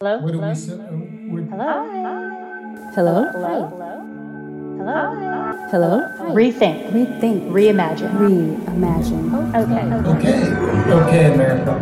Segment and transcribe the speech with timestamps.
[0.00, 0.18] Hello?
[0.22, 0.48] What do Hello?
[0.48, 0.74] we say?
[0.78, 1.82] Uh,
[2.94, 3.26] Hello?
[3.34, 3.58] Hello?
[4.78, 5.02] Hello?
[5.74, 5.92] Hello?
[6.38, 6.94] Rethink.
[6.94, 7.50] Rethink.
[7.50, 8.14] Reimagine.
[8.14, 9.26] Reimagine.
[9.58, 9.82] Okay.
[10.14, 10.38] Okay.
[11.02, 11.74] Okay, America.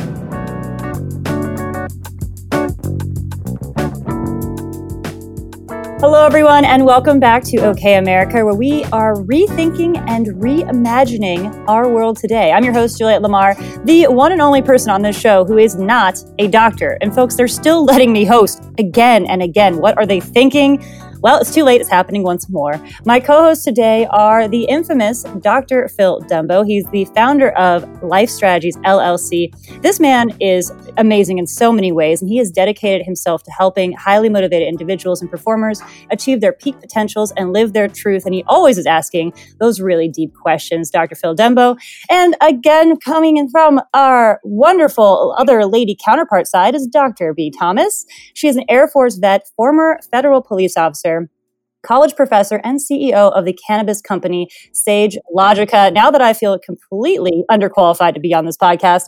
[6.06, 11.88] Hello, everyone, and welcome back to OK America, where we are rethinking and reimagining our
[11.88, 12.52] world today.
[12.52, 15.74] I'm your host, Juliette Lamar, the one and only person on this show who is
[15.74, 16.96] not a doctor.
[17.00, 19.78] And folks, they're still letting me host again and again.
[19.78, 20.80] What are they thinking?
[21.26, 21.80] Well, it's too late.
[21.80, 22.80] It's happening once more.
[23.04, 25.88] My co hosts today are the infamous Dr.
[25.88, 26.64] Phil Dembo.
[26.64, 29.52] He's the founder of Life Strategies LLC.
[29.82, 33.90] This man is amazing in so many ways, and he has dedicated himself to helping
[33.90, 38.24] highly motivated individuals and performers achieve their peak potentials and live their truth.
[38.24, 41.16] And he always is asking those really deep questions, Dr.
[41.16, 41.76] Phil Dembo.
[42.08, 47.34] And again, coming in from our wonderful other lady counterpart side is Dr.
[47.34, 47.50] B.
[47.50, 48.06] Thomas.
[48.34, 51.15] She is an Air Force vet, former federal police officer
[51.84, 55.92] college professor and CEO of the cannabis company Sage Logica.
[55.92, 59.04] Now that I feel completely underqualified to be on this podcast,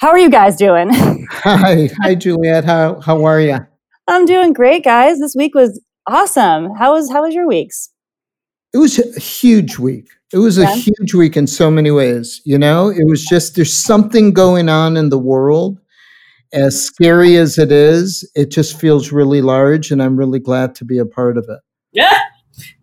[0.00, 0.88] how are you guys doing?
[1.30, 2.64] Hi, hi, Juliette.
[2.64, 3.58] How how are you?
[4.06, 5.18] I'm doing great, guys.
[5.20, 6.70] This week was awesome.
[6.78, 7.90] How was how was your weeks?
[8.74, 10.08] It was a huge week.
[10.32, 10.74] It was a Yeah.
[10.74, 12.40] huge week in so many ways.
[12.44, 15.78] You know, it was just there's something going on in the world.
[16.54, 20.84] As scary as it is, it just feels really large, and I'm really glad to
[20.84, 21.60] be a part of it.
[21.92, 22.18] Yeah,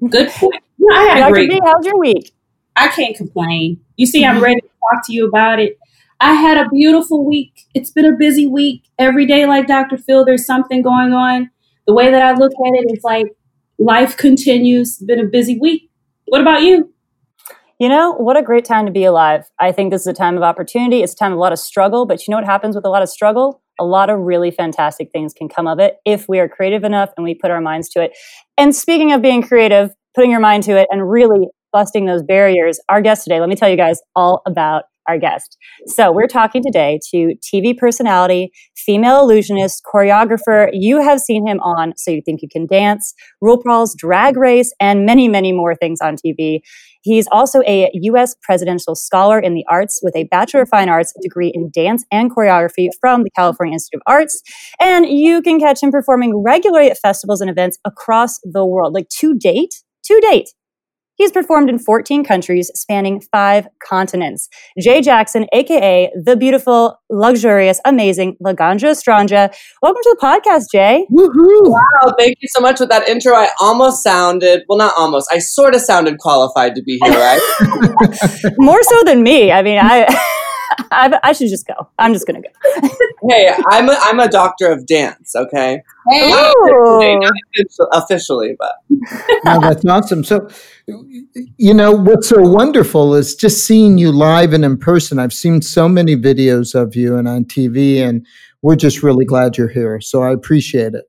[0.09, 0.63] good point.
[0.91, 1.47] I had Dr.
[1.47, 2.33] B, how's your week?
[2.75, 3.79] I can't complain.
[3.97, 4.43] You see, I'm mm-hmm.
[4.43, 5.77] ready to talk to you about it.
[6.19, 7.65] I had a beautiful week.
[7.73, 8.83] It's been a busy week.
[8.97, 9.97] Every day, like Dr.
[9.97, 11.49] Phil, there's something going on.
[11.87, 13.27] The way that I look at it is like
[13.77, 14.93] life continues.
[14.93, 15.89] It's been a busy week.
[16.25, 16.91] What about you?
[17.79, 19.49] You know, what a great time to be alive.
[19.59, 21.03] I think this is a time of opportunity.
[21.03, 22.89] It's a time of a lot of struggle, but you know what happens with a
[22.89, 23.61] lot of struggle?
[23.77, 27.09] A lot of really fantastic things can come of it if we are creative enough
[27.17, 28.13] and we put our minds to it.
[28.57, 32.79] And speaking of being creative, putting your mind to it and really busting those barriers,
[32.87, 35.57] our guest today, let me tell you guys all about our guest.
[35.87, 40.69] So, we're talking today to TV personality, female illusionist, choreographer.
[40.71, 43.13] You have seen him on So You Think You Can Dance,
[43.43, 46.61] RuPaul's Drag Race, and many, many more things on TV.
[47.05, 48.35] He's also a U.S.
[48.41, 52.35] presidential scholar in the arts with a Bachelor of Fine Arts degree in dance and
[52.35, 54.41] choreography from the California Institute of Arts.
[54.81, 58.95] And you can catch him performing regularly at festivals and events across the world.
[58.95, 60.49] Like to date, to date,
[61.15, 64.49] he's performed in 14 countries spanning five continents.
[64.79, 69.53] Jay Jackson, aka the beautiful, luxurious, amazing Laganja Estranja.
[69.81, 71.05] Welcome to the podcast, Jay.
[71.11, 71.69] Woohoo!
[71.69, 73.33] Wow, thank you so much with that intro.
[73.33, 77.41] I almost sounded, well, not almost, I sort of sounded qualified to be here, right?
[78.57, 79.51] More so than me.
[79.51, 80.33] I mean, I.
[80.91, 81.89] I, I should just go.
[81.99, 82.49] I'm just gonna go.
[83.29, 85.81] hey, I'm a, I'm a doctor of dance, okay?
[86.07, 86.55] Not
[87.53, 88.75] officially, officially, but
[89.45, 90.23] No, that's awesome.
[90.23, 90.47] So,
[91.57, 95.19] you know, what's so wonderful is just seeing you live and in person.
[95.19, 98.25] I've seen so many videos of you and on TV, and
[98.61, 99.99] we're just really glad you're here.
[100.01, 101.05] So I appreciate it.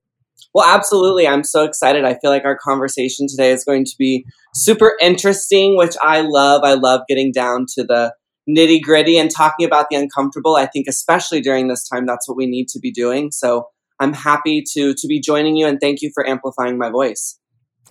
[0.54, 1.28] well, absolutely.
[1.28, 2.04] I'm so excited.
[2.04, 4.24] I feel like our conversation today is going to be
[4.54, 6.62] super interesting, which I love.
[6.64, 8.14] I love getting down to the
[8.48, 10.56] nitty gritty and talking about the uncomfortable.
[10.56, 13.30] I think, especially during this time, that's what we need to be doing.
[13.32, 13.68] So
[14.00, 17.38] I'm happy to to be joining you, and thank you for amplifying my voice.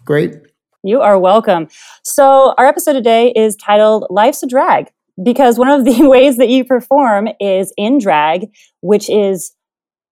[0.04, 0.36] Great.
[0.84, 1.68] You are welcome.
[2.04, 4.92] So, our episode today is titled Life's a Drag
[5.24, 8.48] because one of the ways that you perform is in drag,
[8.82, 9.56] which is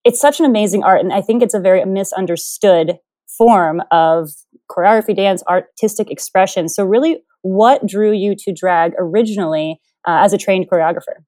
[0.04, 2.98] it's such an amazing art and I think it's a very misunderstood
[3.38, 4.32] form of
[4.70, 6.68] choreography, dance, artistic expression.
[6.70, 11.24] So, really what drew you to drag originally uh, as a trained choreographer?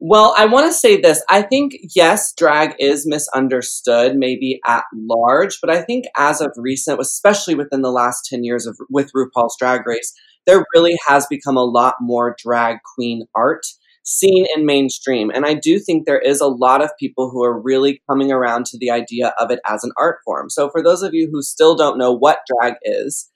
[0.00, 1.24] Well, I want to say this.
[1.28, 7.00] I think, yes, drag is misunderstood, maybe at large, but I think as of recent,
[7.00, 10.12] especially within the last 10 years of with RuPaul's Drag Race,
[10.46, 13.66] there really has become a lot more drag queen art
[14.04, 15.30] seen in mainstream.
[15.30, 18.66] And I do think there is a lot of people who are really coming around
[18.66, 20.48] to the idea of it as an art form.
[20.48, 23.28] So for those of you who still don't know what drag is,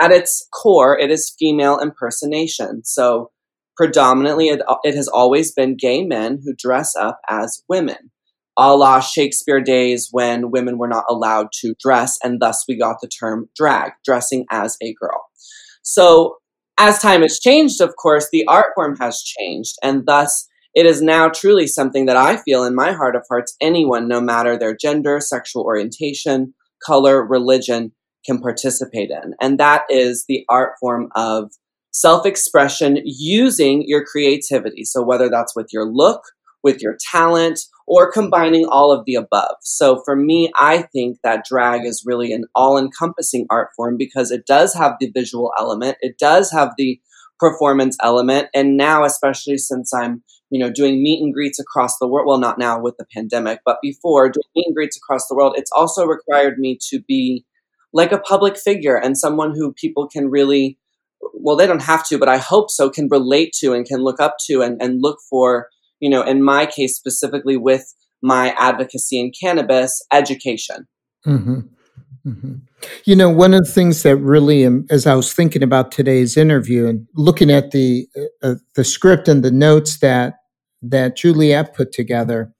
[0.00, 2.84] at its core, it is female impersonation.
[2.84, 3.30] So
[3.76, 8.10] predominantly it, it has always been gay men who dress up as women.
[8.58, 12.96] A la shakespeare days when women were not allowed to dress and thus we got
[13.02, 15.26] the term drag dressing as a girl.
[15.82, 16.36] So
[16.78, 21.00] as time has changed of course the art form has changed and thus it is
[21.00, 24.76] now truly something that i feel in my heart of hearts anyone no matter their
[24.76, 26.52] gender sexual orientation
[26.84, 27.92] color religion
[28.26, 29.34] can participate in.
[29.40, 31.52] And that is the art form of
[31.96, 34.84] self expression using your creativity.
[34.84, 36.22] So, whether that's with your look,
[36.62, 39.54] with your talent, or combining all of the above.
[39.62, 44.30] So for me, I think that drag is really an all encompassing art form because
[44.30, 47.00] it does have the visual element, it does have the
[47.38, 48.48] performance element.
[48.54, 52.38] And now, especially since I'm, you know, doing meet and greets across the world, well,
[52.38, 55.72] not now with the pandemic, but before doing meet and greets across the world, it's
[55.72, 57.44] also required me to be
[57.92, 60.78] like a public figure and someone who people can really,
[61.20, 64.20] well, they don't have to, but I hope so, can relate to and can look
[64.20, 65.68] up to and, and look for
[66.00, 70.86] you know, in my case specifically with my advocacy in cannabis, education.
[71.26, 71.60] Mm-hmm.
[72.26, 72.54] Mm-hmm.
[73.04, 76.86] You know, one of the things that really, as I was thinking about today's interview
[76.86, 78.08] and looking at the
[78.42, 80.34] uh, the script and the notes that
[80.82, 82.52] that Juliet put together,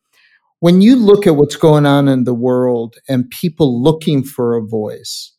[0.60, 4.64] when you look at what's going on in the world and people looking for a
[4.64, 5.32] voice,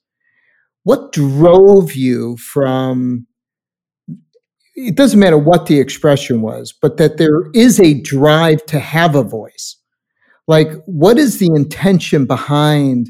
[0.88, 3.28] what drove you from
[4.74, 9.14] it doesn't matter what the expression was, but that there is a drive to have
[9.14, 9.76] a voice.
[10.48, 13.10] Like, what is the intention behind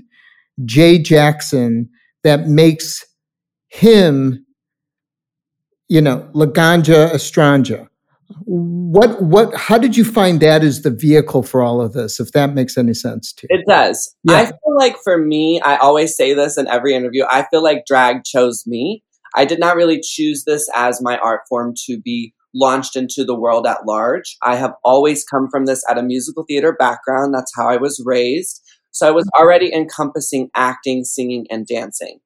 [0.65, 1.87] Jay Jackson
[2.23, 3.05] that makes
[3.67, 4.43] him,
[5.87, 7.89] you know, Laganja Estranja?
[8.45, 12.31] What, what, how did you find that as the vehicle for all of this, if
[12.33, 13.59] that makes any sense to you?
[13.59, 14.15] It does.
[14.23, 14.35] Yeah.
[14.35, 17.85] I feel like for me, I always say this in every interview, I feel like
[17.85, 19.03] drag chose me
[19.37, 23.37] I did not really choose this as my art form to be launched into the
[23.39, 24.35] world at large.
[24.41, 27.33] I have always come from this at a musical theater background.
[27.33, 28.61] That's how I was raised.
[28.91, 29.41] So I was mm-hmm.
[29.41, 32.19] already encompassing acting, singing, and dancing.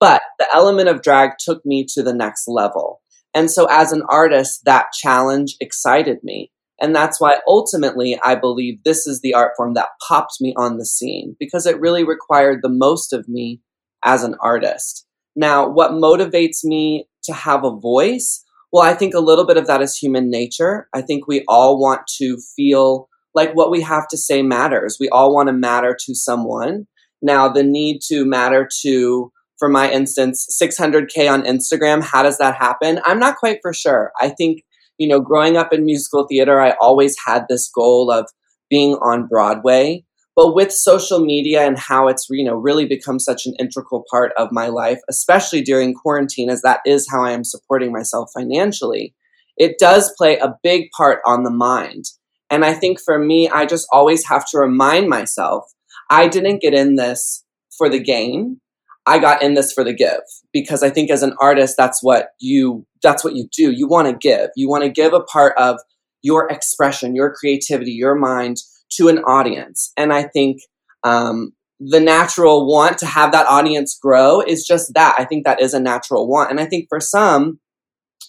[0.00, 3.00] But the element of drag took me to the next level.
[3.34, 6.52] And so as an artist, that challenge excited me.
[6.80, 10.76] And that's why ultimately I believe this is the art form that popped me on
[10.76, 13.60] the scene because it really required the most of me
[14.04, 15.06] as an artist.
[15.36, 18.44] Now, what motivates me to have a voice?
[18.72, 20.88] Well, I think a little bit of that is human nature.
[20.92, 24.96] I think we all want to feel like what we have to say matters.
[24.98, 26.86] We all want to matter to someone.
[27.22, 29.32] Now, the need to matter to,
[29.64, 33.00] for my instance, 600K on Instagram, how does that happen?
[33.06, 34.12] I'm not quite for sure.
[34.20, 34.60] I think,
[34.98, 38.28] you know, growing up in musical theater, I always had this goal of
[38.68, 40.04] being on Broadway.
[40.36, 44.32] But with social media and how it's you know really become such an integral part
[44.36, 49.14] of my life, especially during quarantine, as that is how I am supporting myself financially,
[49.56, 52.04] it does play a big part on the mind.
[52.50, 55.64] And I think for me, I just always have to remind myself
[56.10, 57.46] I didn't get in this
[57.78, 58.60] for the gain.
[59.06, 60.22] I got in this for the give
[60.52, 63.70] because I think as an artist, that's what you that's what you do.
[63.70, 64.50] You want to give.
[64.56, 65.78] You want to give a part of
[66.22, 68.56] your expression, your creativity, your mind
[68.92, 69.92] to an audience.
[69.96, 70.60] And I think
[71.02, 75.16] um, the natural want to have that audience grow is just that.
[75.18, 76.50] I think that is a natural want.
[76.50, 77.60] And I think for some,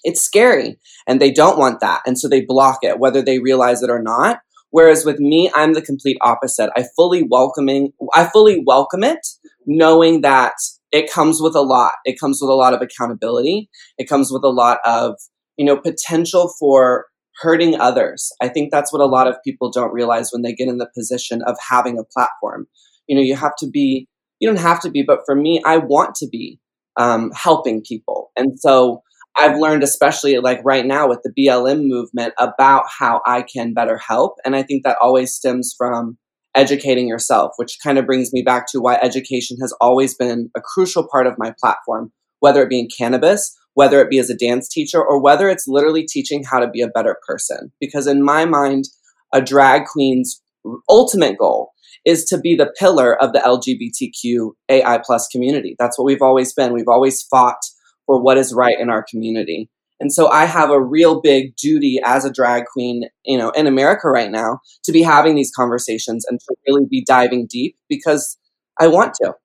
[0.03, 2.01] it's scary and they don't want that.
[2.05, 4.39] And so they block it, whether they realize it or not.
[4.75, 6.69] Whereas with me, I'm the complete opposite.
[6.75, 9.25] I fully welcoming, I fully welcome it,
[9.65, 10.55] knowing that
[10.91, 11.93] it comes with a lot.
[12.03, 13.69] It comes with a lot of accountability.
[13.97, 15.15] It comes with a lot of,
[15.55, 17.05] you know, potential for
[17.41, 18.33] hurting others.
[18.41, 20.89] I think that's what a lot of people don't realize when they get in the
[20.93, 22.67] position of having a platform.
[23.07, 24.09] You know, you have to be,
[24.41, 26.59] you don't have to be, but for me, I want to be
[26.97, 28.33] um, helping people.
[28.35, 29.03] And so
[29.37, 33.97] I've learned, especially like right now with the BLM movement, about how I can better
[33.97, 34.35] help.
[34.45, 36.17] And I think that always stems from
[36.55, 40.61] educating yourself, which kind of brings me back to why education has always been a
[40.61, 44.35] crucial part of my platform, whether it be in cannabis whether it be as a
[44.35, 47.71] dance teacher or whether it's literally teaching how to be a better person.
[47.79, 48.85] Because in my mind,
[49.33, 50.41] a drag queen's
[50.89, 51.71] ultimate goal
[52.05, 55.75] is to be the pillar of the LGBTQ AI plus community.
[55.77, 56.73] That's what we've always been.
[56.73, 57.59] We've always fought
[58.05, 59.69] for what is right in our community.
[59.99, 63.65] And so I have a real big duty as a drag queen, you know, in
[63.65, 68.37] America right now to be having these conversations and to really be diving deep because
[68.79, 69.35] I want to.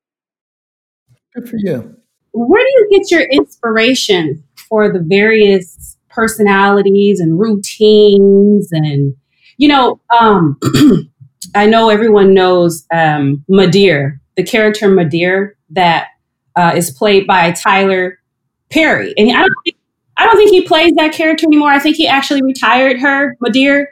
[1.34, 2.00] Good for you
[2.32, 9.14] where do you get your inspiration for the various personalities and routines and
[9.58, 10.58] you know um
[11.54, 16.08] i know everyone knows um Madea the character Madea that
[16.56, 18.18] uh, is played by tyler
[18.70, 19.76] perry and i don't think
[20.16, 23.84] i don't think he plays that character anymore i think he actually retired her Madea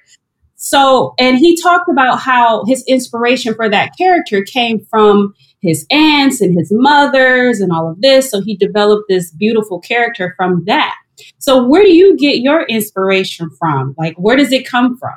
[0.56, 6.40] so and he talked about how his inspiration for that character came from his aunts
[6.40, 8.30] and his mothers and all of this.
[8.30, 10.94] So he developed this beautiful character from that.
[11.38, 13.94] So where do you get your inspiration from?
[13.98, 15.16] Like, where does it come from?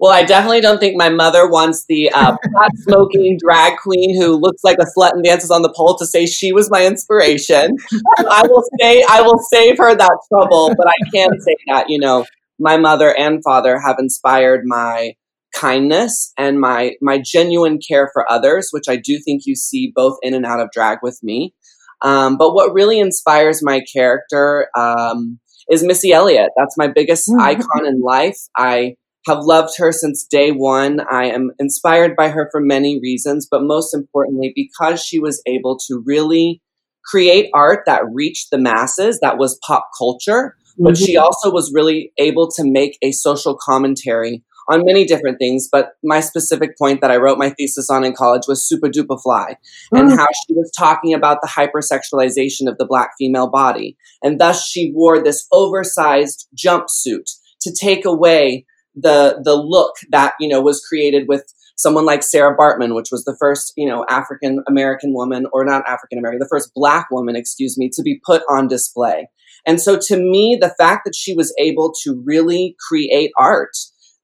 [0.00, 4.40] Well, I definitely don't think my mother wants the uh, pot smoking drag queen who
[4.40, 7.76] looks like a slut and dances on the pole to say she was my inspiration.
[8.18, 11.98] I will say I will save her that trouble, but I can say that you
[11.98, 12.24] know
[12.58, 15.12] my mother and father have inspired my
[15.54, 20.16] kindness and my my genuine care for others, which I do think you see both
[20.22, 21.54] in and out of drag with me.
[22.00, 25.38] Um, but what really inspires my character um,
[25.70, 26.52] is Missy Elliott.
[26.56, 27.42] That's my biggest mm-hmm.
[27.42, 28.38] icon in life.
[28.56, 28.94] I
[29.26, 31.00] have loved her since day one.
[31.10, 35.78] I am inspired by her for many reasons, but most importantly, because she was able
[35.88, 36.62] to really
[37.04, 41.04] create art that reached the masses, that was pop culture, but mm-hmm.
[41.04, 45.68] she also was really able to make a social commentary on many different things.
[45.70, 49.20] But my specific point that I wrote my thesis on in college was Supa Dupa
[49.20, 49.56] Fly
[49.92, 50.16] and mm.
[50.16, 53.96] how she was talking about the hypersexualization of the black female body.
[54.22, 57.28] And thus she wore this oversized jumpsuit
[57.62, 61.44] to take away the the look that, you know, was created with
[61.76, 65.88] someone like Sarah Baartman, which was the first, you know, African American woman, or not
[65.88, 69.28] African American, the first black woman, excuse me, to be put on display.
[69.66, 73.76] And so to me, the fact that she was able to really create art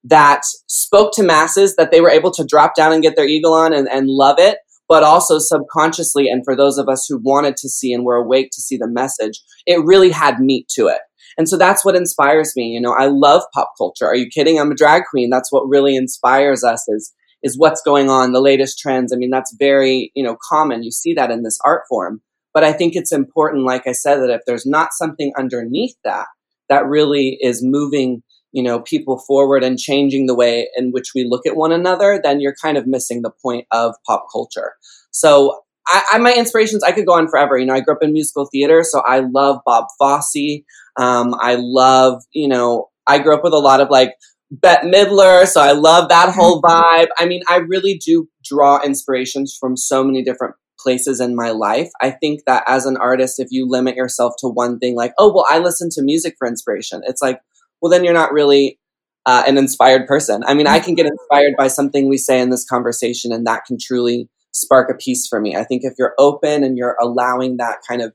[0.03, 3.53] that spoke to masses, that they were able to drop down and get their eagle
[3.53, 4.57] on and, and love it,
[4.87, 8.49] but also subconsciously, and for those of us who wanted to see and were awake
[8.53, 11.01] to see the message, it really had meat to it.
[11.37, 12.67] And so that's what inspires me.
[12.67, 14.05] You know, I love pop culture.
[14.05, 14.59] Are you kidding?
[14.59, 15.29] I'm a drag queen.
[15.29, 17.13] That's what really inspires us is
[17.43, 19.13] is what's going on, the latest trends.
[19.13, 20.81] I mean, that's very, you know, common.
[20.81, 22.21] You see that in this art form.
[22.51, 26.25] But I think it's important, like I said, that if there's not something underneath that
[26.69, 31.25] that really is moving you know people forward and changing the way in which we
[31.29, 34.73] look at one another then you're kind of missing the point of pop culture
[35.11, 38.03] so I, I my inspirations i could go on forever you know i grew up
[38.03, 40.63] in musical theater so i love bob fosse
[40.97, 44.13] um, i love you know i grew up with a lot of like
[44.49, 47.07] Bette Midler, so I love that whole vibe.
[47.17, 51.89] I mean, I really do draw inspirations from so many different places in my life.
[52.01, 55.33] I think that as an artist, if you limit yourself to one thing, like, oh,
[55.33, 57.41] well, I listen to music for inspiration, it's like,
[57.81, 58.79] well, then you're not really
[59.25, 60.41] uh, an inspired person.
[60.47, 63.65] I mean, I can get inspired by something we say in this conversation, and that
[63.65, 65.55] can truly spark a piece for me.
[65.55, 68.13] I think if you're open and you're allowing that kind of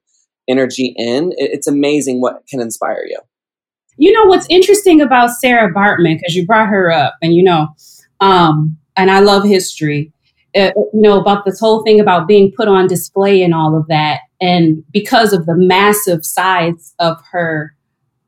[0.49, 3.19] energy in, it's amazing what can inspire you.
[3.99, 7.69] You know what's interesting about Sarah Baartman because you brought her up, and you know,
[8.21, 10.13] um, and I love history.
[10.57, 13.87] Uh, you know about this whole thing about being put on display and all of
[13.89, 17.77] that, and because of the massive size of her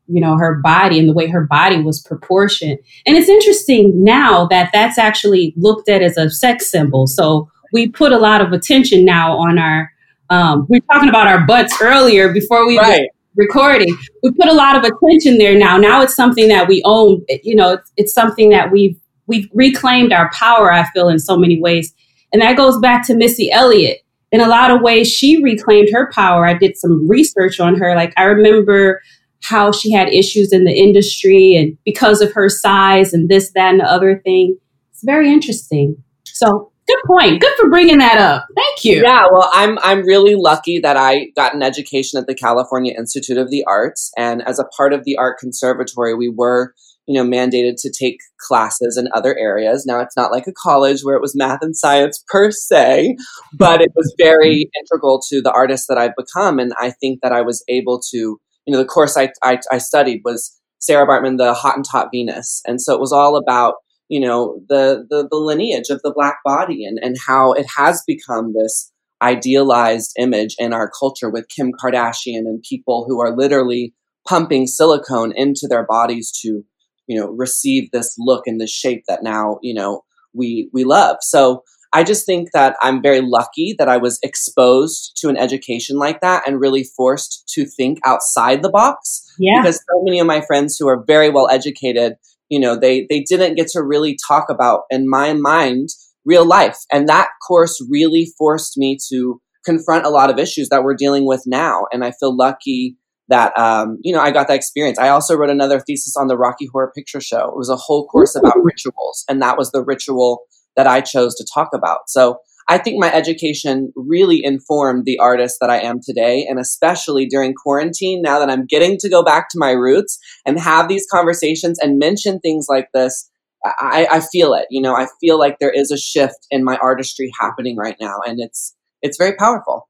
[0.06, 2.78] you know her body and the way her body was proportioned.
[3.06, 7.06] And it's interesting now that that's actually looked at as a sex symbol.
[7.06, 9.90] So we put a lot of attention now on our
[10.30, 13.08] um, we were talking about our butts earlier before we right.
[13.36, 15.76] recording we put a lot of attention there now.
[15.76, 17.24] Now it's something that we own.
[17.42, 21.36] You know it's, it's something that we've we've reclaimed our power i feel in so
[21.36, 21.94] many ways.
[22.32, 24.00] And that goes back to missy elliott.
[24.32, 26.44] In a lot of ways she reclaimed her power.
[26.44, 27.94] I did some research on her.
[27.94, 29.00] Like i remember
[29.44, 33.70] how she had issues in the industry and because of her size and this, that,
[33.70, 34.56] and the other thing.
[34.90, 35.96] It's very interesting.
[36.24, 37.42] So good point.
[37.42, 38.46] Good for bringing that up.
[38.56, 39.02] Thank you.
[39.02, 43.36] Yeah, well, I'm I'm really lucky that I got an education at the California Institute
[43.36, 46.74] of the Arts, and as a part of the art conservatory, we were
[47.06, 49.84] you know mandated to take classes in other areas.
[49.84, 53.16] Now it's not like a college where it was math and science per se,
[53.58, 57.32] but it was very integral to the artist that I've become, and I think that
[57.32, 61.38] I was able to you know, the course I, I, I studied was Sarah Baartman,
[61.38, 62.62] the Hottentot Venus.
[62.66, 63.74] And so it was all about,
[64.08, 68.02] you know, the, the, the lineage of the black body and, and how it has
[68.06, 68.92] become this
[69.22, 73.94] idealized image in our culture with Kim Kardashian and people who are literally
[74.28, 76.62] pumping silicone into their bodies to,
[77.06, 80.02] you know, receive this look and this shape that now, you know,
[80.34, 81.16] we, we love.
[81.20, 81.62] So
[81.94, 86.20] I just think that I'm very lucky that I was exposed to an education like
[86.20, 89.32] that and really forced to think outside the box.
[89.38, 89.62] Yeah.
[89.62, 92.14] Because so many of my friends who are very well educated,
[92.48, 95.90] you know, they they didn't get to really talk about in my mind
[96.24, 96.78] real life.
[96.90, 101.26] And that course really forced me to confront a lot of issues that we're dealing
[101.26, 101.84] with now.
[101.92, 102.96] And I feel lucky
[103.28, 104.98] that um, you know I got that experience.
[104.98, 107.48] I also wrote another thesis on the Rocky Horror Picture Show.
[107.48, 108.40] It was a whole course Ooh.
[108.40, 110.40] about rituals, and that was the ritual
[110.76, 112.08] that I chose to talk about.
[112.08, 112.38] So
[112.68, 116.46] I think my education really informed the artist that I am today.
[116.48, 120.58] And especially during quarantine, now that I'm getting to go back to my roots and
[120.58, 123.30] have these conversations and mention things like this,
[123.64, 124.66] I, I feel it.
[124.70, 128.16] You know, I feel like there is a shift in my artistry happening right now.
[128.26, 129.88] And it's, it's very powerful.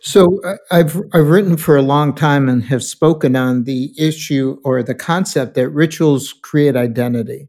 [0.00, 4.60] So uh, I've I've written for a long time and have spoken on the issue
[4.64, 7.48] or the concept that rituals create identity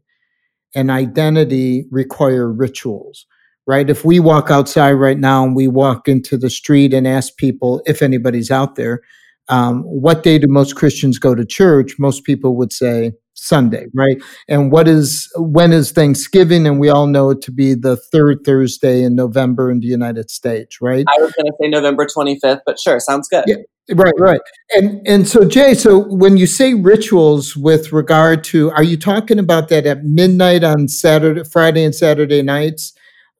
[0.74, 3.26] and identity require rituals,
[3.66, 3.90] right?
[3.90, 7.82] If we walk outside right now and we walk into the street and ask people,
[7.86, 9.00] if anybody's out there,
[9.48, 11.96] um, what day do most Christians go to church?
[11.98, 14.22] Most people would say Sunday, right?
[14.48, 16.66] And what is when is Thanksgiving?
[16.66, 20.30] And we all know it to be the third Thursday in November in the United
[20.30, 21.06] States, right?
[21.08, 23.44] I was going to say November 25th, but sure, sounds good.
[23.46, 23.56] Yeah,
[23.94, 24.40] right, right.
[24.72, 29.38] And and so Jay, so when you say rituals with regard to, are you talking
[29.38, 32.92] about that at midnight on Saturday, Friday, and Saturday nights?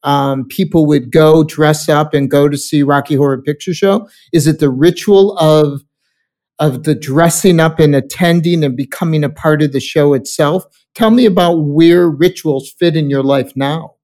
[0.03, 4.09] Um, people would go dress up and go to see Rocky Horror Picture Show.
[4.33, 5.83] Is it the ritual of
[6.61, 10.63] of the dressing up and attending and becoming a part of the show itself.
[10.93, 13.95] Tell me about where rituals fit in your life now.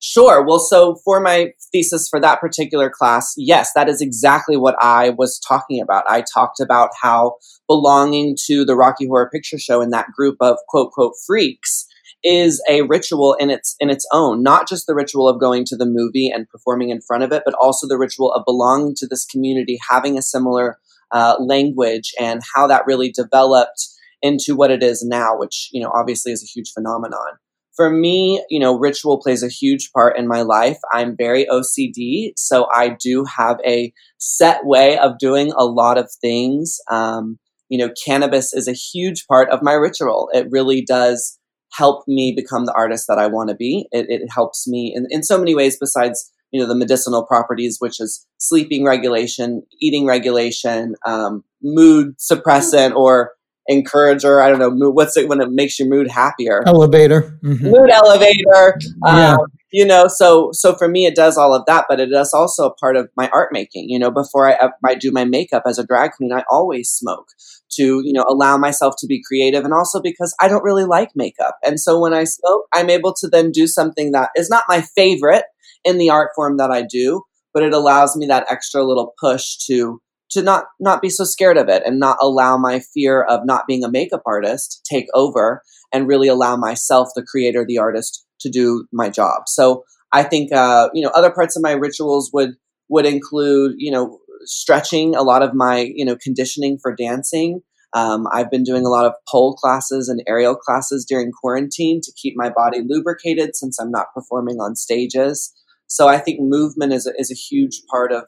[0.00, 0.44] Sure.
[0.44, 5.10] Well, so for my thesis for that particular class, yes, that is exactly what I
[5.10, 6.02] was talking about.
[6.08, 7.36] I talked about how
[7.68, 11.86] belonging to the Rocky Horror Picture Show and that group of quote, quote, freaks
[12.24, 15.76] is a ritual in its in its own not just the ritual of going to
[15.76, 19.08] the movie and performing in front of it but also the ritual of belonging to
[19.08, 20.78] this community having a similar
[21.12, 23.88] uh, language and how that really developed
[24.22, 27.38] into what it is now, which, you know, obviously is a huge phenomenon.
[27.74, 30.78] For me, you know, ritual plays a huge part in my life.
[30.92, 36.10] I'm very OCD, so I do have a set way of doing a lot of
[36.20, 36.78] things.
[36.90, 37.38] Um,
[37.68, 40.28] you know, cannabis is a huge part of my ritual.
[40.34, 41.38] It really does
[41.72, 43.86] help me become the artist that I want to be.
[43.90, 47.78] It, it helps me in, in so many ways besides you know the medicinal properties,
[47.78, 53.32] which is sleeping regulation, eating regulation, um, mood suppressant or
[53.66, 54.40] encourager.
[54.40, 54.70] I don't know.
[54.70, 56.62] Mood, what's it when it makes your mood happier?
[56.66, 57.38] Elevator.
[57.44, 57.70] Mm-hmm.
[57.70, 58.78] Mood elevator.
[59.04, 59.32] Yeah.
[59.34, 59.38] Um,
[59.72, 62.66] you know, so so for me, it does all of that, but it is also
[62.66, 63.88] a part of my art making.
[63.88, 67.28] You know, before I I do my makeup as a drag queen, I always smoke
[67.76, 71.10] to you know allow myself to be creative, and also because I don't really like
[71.14, 74.64] makeup, and so when I smoke, I'm able to then do something that is not
[74.68, 75.44] my favorite
[75.84, 77.22] in the art form that I do,
[77.52, 80.00] but it allows me that extra little push to
[80.32, 83.66] to not not be so scared of it and not allow my fear of not
[83.66, 85.62] being a makeup artist take over
[85.92, 89.42] and really allow myself the creator the artist to do my job.
[89.46, 92.54] So i think uh, you know other parts of my rituals would
[92.88, 97.60] would include you know stretching a lot of my you know conditioning for dancing.
[97.94, 102.12] Um, i've been doing a lot of pole classes and aerial classes during quarantine to
[102.16, 105.52] keep my body lubricated since i'm not performing on stages
[105.92, 108.24] so I think movement is a, is a huge part of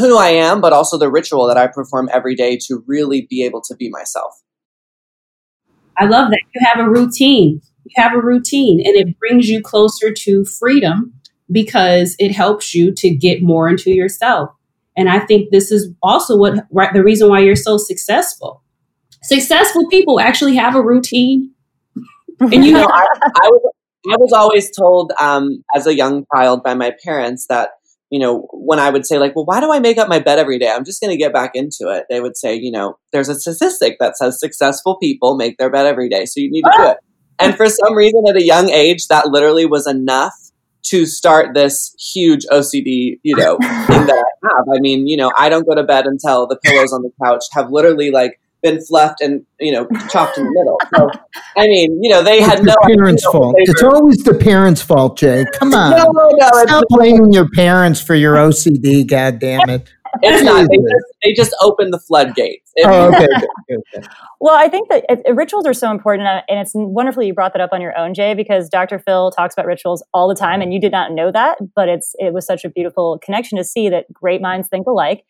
[0.00, 3.44] who I am, but also the ritual that I perform every day to really be
[3.44, 4.32] able to be myself.
[5.96, 6.40] I love that.
[6.52, 7.60] You have a routine.
[7.84, 11.14] You have a routine, and it brings you closer to freedom
[11.52, 14.50] because it helps you to get more into yourself.
[14.96, 18.64] And I think this is also what right, the reason why you're so successful.
[19.22, 21.52] Successful people actually have a routine.
[22.40, 23.72] And you know, I, I was
[24.08, 27.70] I was always told um, as a young child by my parents that,
[28.10, 30.38] you know, when I would say, like, well, why do I make up my bed
[30.38, 30.70] every day?
[30.70, 32.06] I'm just going to get back into it.
[32.08, 35.86] They would say, you know, there's a statistic that says successful people make their bed
[35.86, 36.24] every day.
[36.24, 36.96] So you need to do it.
[37.38, 40.34] And for some reason, at a young age, that literally was enough
[40.84, 44.64] to start this huge OCD, you know, thing that I have.
[44.74, 47.44] I mean, you know, I don't go to bed until the pillows on the couch
[47.52, 50.78] have literally like been fluffed and you know chopped in the middle.
[50.94, 51.10] So
[51.56, 53.54] I mean, you know, they it's had the no parents' fault.
[53.58, 55.44] It's always the parents' fault, Jay.
[55.54, 59.06] Come on, no, no, no, stop blaming your parents for your OCD.
[59.06, 59.90] God damn it.
[60.22, 60.68] It's not.
[60.68, 62.72] They just, they just open the floodgates.
[62.84, 64.06] Oh, okay, okay, okay.
[64.40, 67.52] Well, I think that it, rituals are so important, uh, and it's wonderful you brought
[67.52, 68.98] that up on your own, Jay, because Dr.
[68.98, 72.14] Phil talks about rituals all the time, and you did not know that, but it's
[72.18, 75.24] it was such a beautiful connection to see that great minds think alike.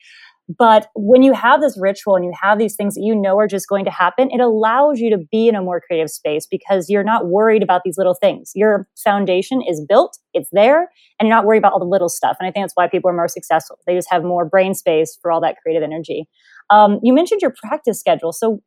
[0.58, 3.46] But when you have this ritual and you have these things that you know are
[3.46, 6.88] just going to happen, it allows you to be in a more creative space because
[6.88, 8.50] you're not worried about these little things.
[8.54, 12.36] Your foundation is built, it's there, and you're not worried about all the little stuff.
[12.40, 13.78] And I think that's why people are more successful.
[13.86, 16.26] They just have more brain space for all that creative energy.
[16.70, 18.32] Um, you mentioned your practice schedule.
[18.32, 18.60] So,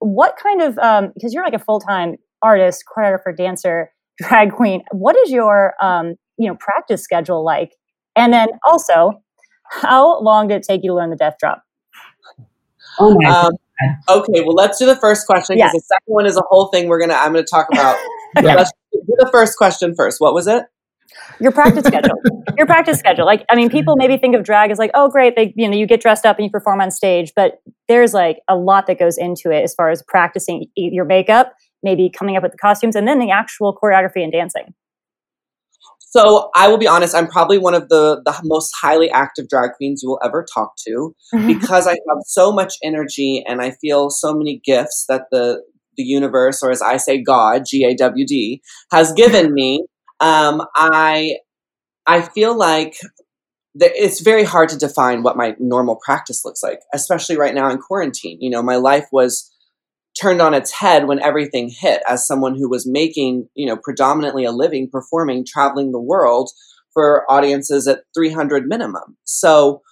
[0.00, 4.82] what kind of, um, because you're like a full time artist, choreographer, dancer, drag queen,
[4.92, 7.72] what is your, um, you know, practice schedule like?
[8.16, 9.22] And then also,
[9.70, 11.62] how long did it take you to learn the death drop?
[12.98, 13.52] Oh my um,
[14.08, 15.82] Okay, well, let's do the first question because yes.
[15.82, 17.14] the second one is a whole thing we're gonna.
[17.14, 17.96] I'm gonna talk about.
[18.42, 18.54] yeah.
[18.54, 20.20] Let's do the first question first.
[20.20, 20.64] What was it?
[21.40, 22.16] Your practice schedule.
[22.56, 23.24] Your practice schedule.
[23.24, 25.76] Like, I mean, people maybe think of drag as like, oh, great, they, you know,
[25.76, 28.98] you get dressed up and you perform on stage, but there's like a lot that
[28.98, 32.96] goes into it as far as practicing your makeup, maybe coming up with the costumes,
[32.96, 34.74] and then the actual choreography and dancing.
[36.18, 39.72] So I will be honest, I'm probably one of the, the most highly active drag
[39.76, 41.14] queens you will ever talk to
[41.46, 45.62] because I have so much energy and I feel so many gifts that the
[45.96, 49.84] the universe, or as I say, God, G A W D, has given me.
[50.20, 51.36] Um, I
[52.06, 52.96] I feel like
[53.76, 57.78] it's very hard to define what my normal practice looks like, especially right now in
[57.78, 58.38] quarantine.
[58.40, 59.48] You know, my life was
[60.20, 64.44] turned on its head when everything hit as someone who was making, you know, predominantly
[64.44, 66.50] a living performing, traveling the world
[66.92, 69.16] for audiences at 300 minimum.
[69.24, 69.82] So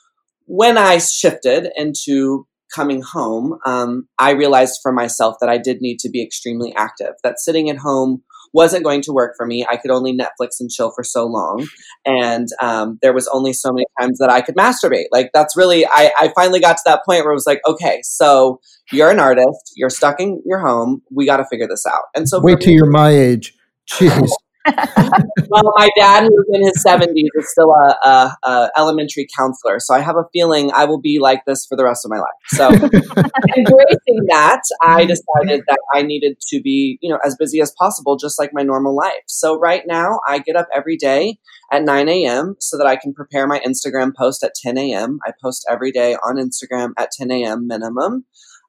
[0.47, 5.99] when I shifted into coming home, um, I realized for myself that I did need
[6.01, 8.23] to be extremely active, that sitting at home
[8.57, 9.67] wasn't going to work for me.
[9.71, 11.69] I could only Netflix and chill for so long.
[12.07, 15.05] And um, there was only so many times that I could masturbate.
[15.13, 18.01] Like, that's really, I, I finally got to that point where it was like, okay,
[18.03, 18.59] so
[18.91, 22.05] you're an artist, you're stuck in your home, we got to figure this out.
[22.15, 23.53] And so, wait till you're my age.
[23.93, 24.31] Jeez.
[25.49, 29.95] well, my dad, who's in his seventies, is still a, a, a, elementary counselor, so
[29.95, 32.27] I have a feeling I will be like this for the rest of my life.
[32.49, 32.69] So,
[33.57, 38.17] embracing that, I decided that I needed to be, you know, as busy as possible,
[38.17, 39.13] just like my normal life.
[39.27, 41.39] So, right now, I get up every day
[41.73, 42.57] at 9 a.m.
[42.61, 45.19] so that I can prepare my Instagram post at 10 a.m.
[45.27, 47.67] I post every day on Instagram at 10 a.m.
[47.67, 48.25] minimum.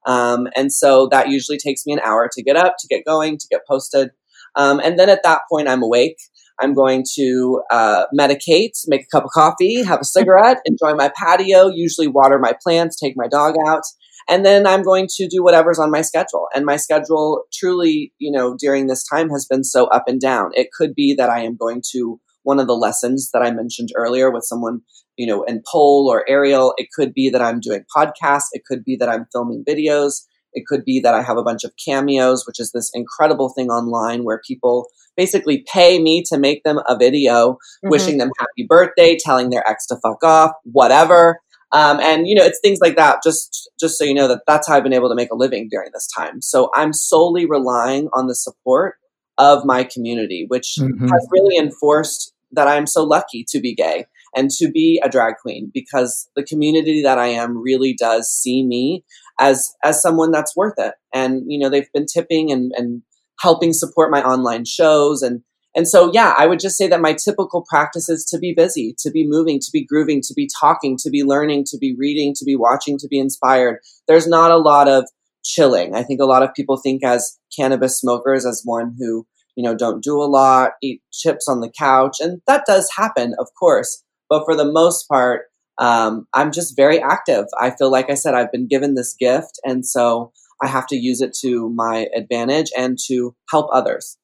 [0.06, 3.38] Um, and so that usually takes me an hour to get up, to get going,
[3.38, 4.12] to get posted.
[4.58, 6.18] Um, and then at that point, I'm awake.
[6.60, 11.12] I'm going to uh, medicate, make a cup of coffee, have a cigarette, enjoy my
[11.16, 13.84] patio, usually water my plants, take my dog out.
[14.30, 16.48] And then I'm going to do whatever's on my schedule.
[16.54, 20.52] And my schedule truly, you know, during this time has been so up and down.
[20.54, 23.90] It could be that I am going to one of the lessons that I mentioned
[23.96, 24.82] earlier with someone,
[25.16, 26.74] you know, in pole or aerial.
[26.78, 28.48] It could be that I'm doing podcasts.
[28.52, 30.22] It could be that I'm filming videos.
[30.54, 33.70] It could be that I have a bunch of cameos, which is this incredible thing
[33.70, 37.90] online where people basically pay me to make them a video mm-hmm.
[37.90, 41.40] wishing them happy birthday, telling their ex to fuck off, whatever.
[41.72, 43.20] Um, and you know, it's things like that.
[43.24, 45.68] Just just so you know that that's how I've been able to make a living
[45.70, 46.42] during this time.
[46.42, 48.96] So I'm solely relying on the support
[49.38, 51.08] of my community, which mm-hmm.
[51.08, 54.06] has really enforced that I'm so lucky to be gay
[54.36, 58.66] and to be a drag queen because the community that I am really does see
[58.66, 59.04] me
[59.40, 60.94] as as someone that's worth it.
[61.14, 63.02] And you know, they've been tipping and and
[63.40, 65.42] helping support my online shows and
[65.78, 68.96] and so yeah, I would just say that my typical practice is to be busy,
[68.98, 72.34] to be moving, to be grooving, to be talking, to be learning, to be reading,
[72.38, 73.78] to be watching, to be inspired.
[74.08, 75.08] There's not a lot of
[75.46, 75.94] chilling.
[75.94, 79.76] I think a lot of people think as cannabis smokers as one who, you know,
[79.76, 84.04] don't do a lot, eat chips on the couch, and that does happen, of course.
[84.30, 85.44] But for the most part,
[85.80, 87.46] um, I'm just very active.
[87.60, 89.60] I feel like I said, I've been given this gift.
[89.64, 90.32] And so
[90.64, 94.18] I have to use it to my advantage and to help others.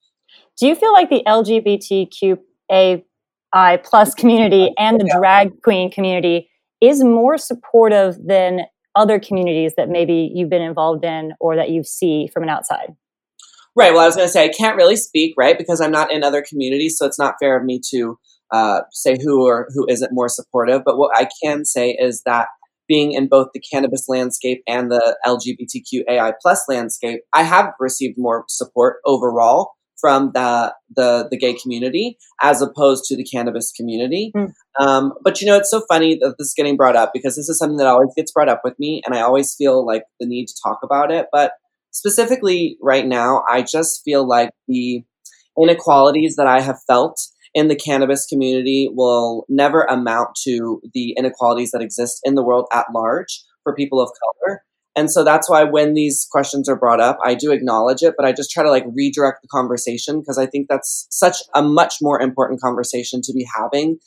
[0.60, 3.04] Do you feel like the LGBTQAI
[3.84, 6.50] plus community and the drag queen community
[6.82, 8.62] is more supportive than
[8.96, 12.94] other communities that maybe you've been involved in or that you see from an outside?
[13.76, 13.92] Right.
[13.92, 16.24] Well, I was going to say I can't really speak, right, because I'm not in
[16.24, 18.20] other communities, so it's not fair of me to
[18.51, 20.84] uh, say who or who isn't more supportive.
[20.86, 22.47] But what I can say is that
[22.88, 28.45] being in both the cannabis landscape and the LGBTQAI plus landscape, I have received more
[28.47, 34.34] support overall from the the, the gay community as opposed to the cannabis community.
[34.36, 34.51] Mm.
[34.77, 37.47] Um, but you know, it's so funny that this is getting brought up because this
[37.47, 40.27] is something that always gets brought up with me, and I always feel like the
[40.27, 41.27] need to talk about it.
[41.32, 41.53] But
[41.91, 45.03] specifically right now, I just feel like the
[45.58, 47.19] inequalities that I have felt
[47.54, 52.68] in the cannabis community will never amount to the inequalities that exist in the world
[52.72, 54.63] at large for people of color.
[54.96, 58.26] And so that's why when these questions are brought up, I do acknowledge it, but
[58.26, 61.96] I just try to like redirect the conversation because I think that's such a much
[62.02, 63.98] more important conversation to be having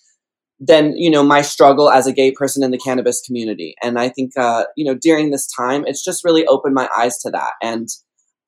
[0.58, 3.74] than you know my struggle as a gay person in the cannabis community.
[3.82, 7.18] And I think uh, you know during this time, it's just really opened my eyes
[7.18, 7.52] to that.
[7.60, 7.88] And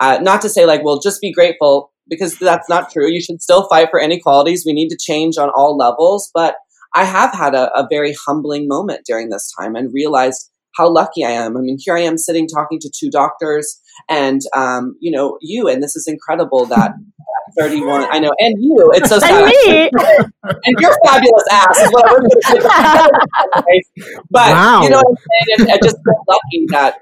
[0.01, 3.11] uh, not to say like, well, just be grateful because that's not true.
[3.11, 4.65] You should still fight for inequalities.
[4.67, 6.31] We need to change on all levels.
[6.35, 6.57] But
[6.95, 11.25] I have had a, a very humbling moment during this time and realized how lucky
[11.25, 11.57] I am.
[11.57, 15.69] I mean, here I am sitting talking to two doctors and, um, you know, you,
[15.69, 16.93] and this is incredible that
[17.59, 19.53] 31, I know, and you, it's so sad.
[19.67, 19.91] and, me.
[20.65, 23.85] and your fabulous ass is what I was
[24.31, 24.83] But, wow.
[24.83, 25.71] you know what I'm saying?
[25.73, 26.99] I just feel lucky that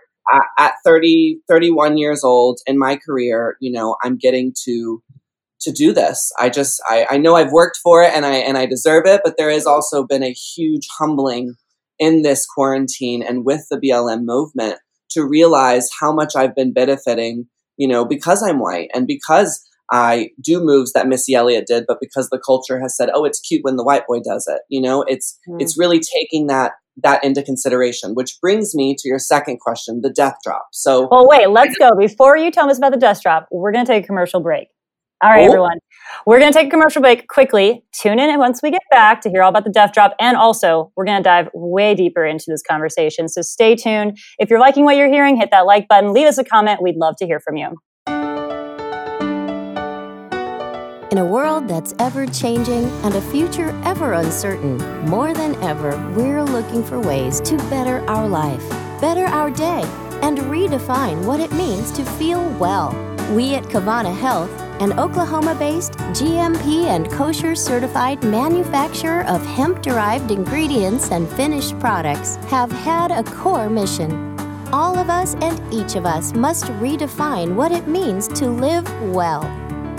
[0.59, 5.03] at 30, 31 years old in my career, you know, I'm getting to
[5.61, 6.33] to do this.
[6.39, 9.23] I just I, I know I've worked for it and I and I deserve it,
[9.25, 11.55] but there has also been a huge humbling
[11.99, 14.79] in this quarantine and with the BLM movement
[15.11, 20.31] to realize how much I've been benefiting, you know, because I'm white and because I
[20.41, 23.63] do moves that Missy Elliott did, but because the culture has said, "Oh, it's cute
[23.63, 25.61] when the white boy does it," you know, it's mm.
[25.61, 30.11] it's really taking that that into consideration, which brings me to your second question, the
[30.11, 30.69] death drop.
[30.73, 31.91] So, well, wait, let's go.
[31.99, 34.69] Before you tell us about the death drop, we're going to take a commercial break.
[35.23, 35.47] All right, Oh.
[35.47, 35.79] everyone.
[36.27, 37.85] We're going to take a commercial break quickly.
[37.93, 40.15] Tune in once we get back to hear all about the death drop.
[40.21, 43.29] And also, we're going to dive way deeper into this conversation.
[43.29, 44.19] So stay tuned.
[44.39, 46.83] If you're liking what you're hearing, hit that like button, leave us a comment.
[46.83, 47.77] We'd love to hear from you.
[51.13, 54.77] In a world that's ever changing and a future ever uncertain,
[55.09, 58.69] more than ever, we're looking for ways to better our life,
[59.01, 59.83] better our day,
[60.23, 62.91] and redefine what it means to feel well.
[63.37, 70.33] We at Kavana Health, an Oklahoma based GMP and kosher certified manufacturer of hemp derived
[70.33, 74.37] ingredients and finished products, have had a core mission.
[74.73, 79.45] All of us and each of us must redefine what it means to live well.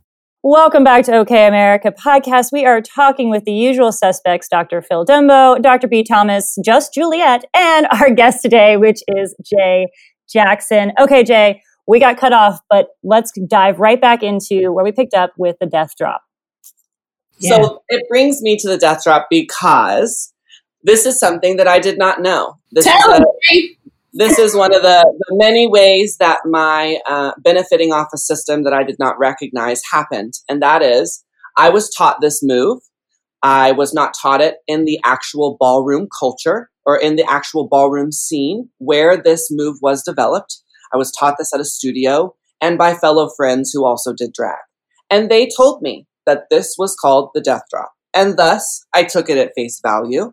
[0.46, 2.52] Welcome back to OK America podcast.
[2.52, 4.82] We are talking with the usual suspects Dr.
[4.82, 5.88] Phil Dumbo, Dr.
[5.88, 6.04] B.
[6.04, 9.88] Thomas, just Juliet, and our guest today, which is Jay
[10.30, 10.92] Jackson.
[11.00, 15.14] Okay, Jay, we got cut off, but let's dive right back into where we picked
[15.14, 16.22] up with the death drop.
[17.40, 17.56] Yeah.
[17.56, 20.34] So it brings me to the death drop because
[20.84, 22.58] this is something that I did not know.
[22.74, 23.78] This is Tell a- him, Jay.
[24.14, 28.64] This is one of the, the many ways that my uh, benefiting off a system
[28.64, 30.34] that I did not recognize happened.
[30.48, 31.24] And that is,
[31.58, 32.80] I was taught this move.
[33.42, 38.12] I was not taught it in the actual ballroom culture or in the actual ballroom
[38.12, 40.62] scene where this move was developed.
[40.94, 44.60] I was taught this at a studio and by fellow friends who also did drag.
[45.10, 47.92] And they told me that this was called the death drop.
[48.14, 50.32] And thus, I took it at face value.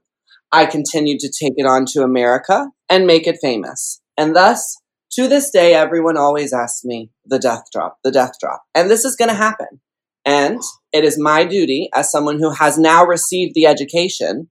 [0.52, 4.02] I continued to take it on to America and make it famous.
[4.18, 4.76] And thus,
[5.12, 8.62] to this day, everyone always asks me, the death drop, the death drop.
[8.74, 9.80] And this is going to happen.
[10.24, 10.60] And
[10.92, 14.50] it is my duty as someone who has now received the education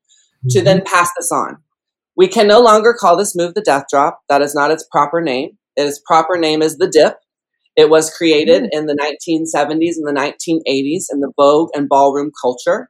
[0.49, 0.65] to mm-hmm.
[0.65, 1.57] then pass this on.
[2.17, 4.21] We can no longer call this move the death drop.
[4.27, 5.57] That is not its proper name.
[5.75, 7.17] Its proper name is the dip.
[7.75, 8.69] It was created mm.
[8.73, 12.89] in the 1970s and the 1980s in the Vogue and ballroom culture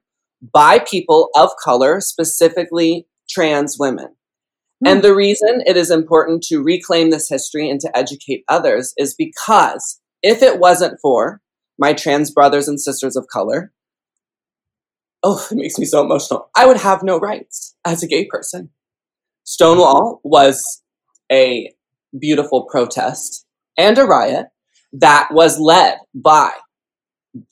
[0.53, 4.15] by people of color, specifically trans women.
[4.85, 5.03] And hmm.
[5.03, 9.99] the reason it is important to reclaim this history and to educate others is because
[10.21, 11.41] if it wasn't for
[11.77, 13.71] my trans brothers and sisters of color,
[15.23, 16.49] oh, it makes me so emotional.
[16.55, 18.69] I would have no rights as a gay person.
[19.43, 20.83] Stonewall was
[21.31, 21.71] a
[22.17, 23.45] beautiful protest
[23.77, 24.47] and a riot
[24.93, 26.51] that was led by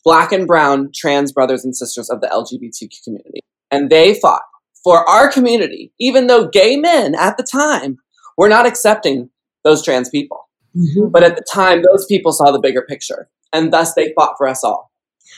[0.03, 3.41] black and brown trans brothers and sisters of the LGBTQ community.
[3.71, 4.41] And they fought
[4.87, 7.97] for our community, even though gay men at the time
[8.37, 9.29] were not accepting
[9.65, 10.47] those trans people.
[10.77, 11.11] Mhm.
[11.11, 14.47] But at the time, those people saw the bigger picture, and thus they fought for
[14.47, 14.89] us all.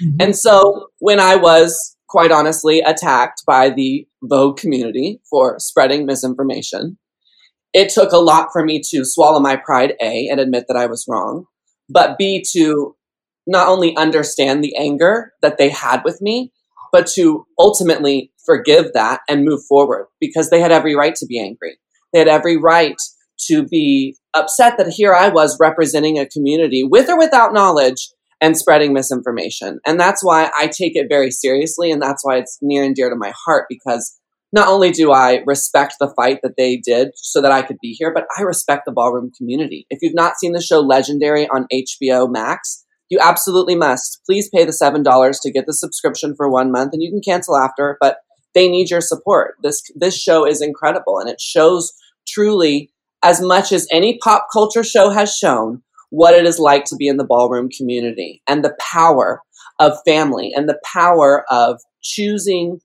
[0.04, 0.24] Mhm.
[0.24, 7.00] And so when I was quite honestly attacked by the Vogue community for spreading misinformation,
[7.74, 10.86] it took a lot for me to swallow my pride, A, and admit that I
[10.86, 11.46] was wrong,
[11.90, 12.96] but B, to
[13.48, 16.54] not only understand the anger that they had with me,
[16.92, 21.40] but to ultimately forgive that and move forward because they had every right to be
[21.40, 21.78] angry.
[22.14, 22.98] They had every right
[23.48, 28.10] to be upset that here I was representing a community with or without knowledge
[28.42, 29.80] and spreading misinformation.
[29.86, 31.92] And that's why I take it very seriously.
[31.92, 34.18] And that's why it's near and dear to my heart because
[34.52, 37.96] not only do I respect the fight that they did so that I could be
[37.98, 39.86] here, but I respect the ballroom community.
[39.90, 44.22] If you've not seen the show Legendary on HBO Max, you absolutely must.
[44.26, 47.58] Please pay the $7 to get the subscription for one month and you can cancel
[47.58, 48.18] after, but
[48.54, 49.56] they need your support.
[49.62, 51.94] This, this show is incredible and it shows
[52.28, 52.92] truly
[53.24, 57.08] as much as any pop culture show has shown what it is like to be
[57.08, 59.42] in the ballroom community and the power
[59.80, 62.80] of family and the power of choosing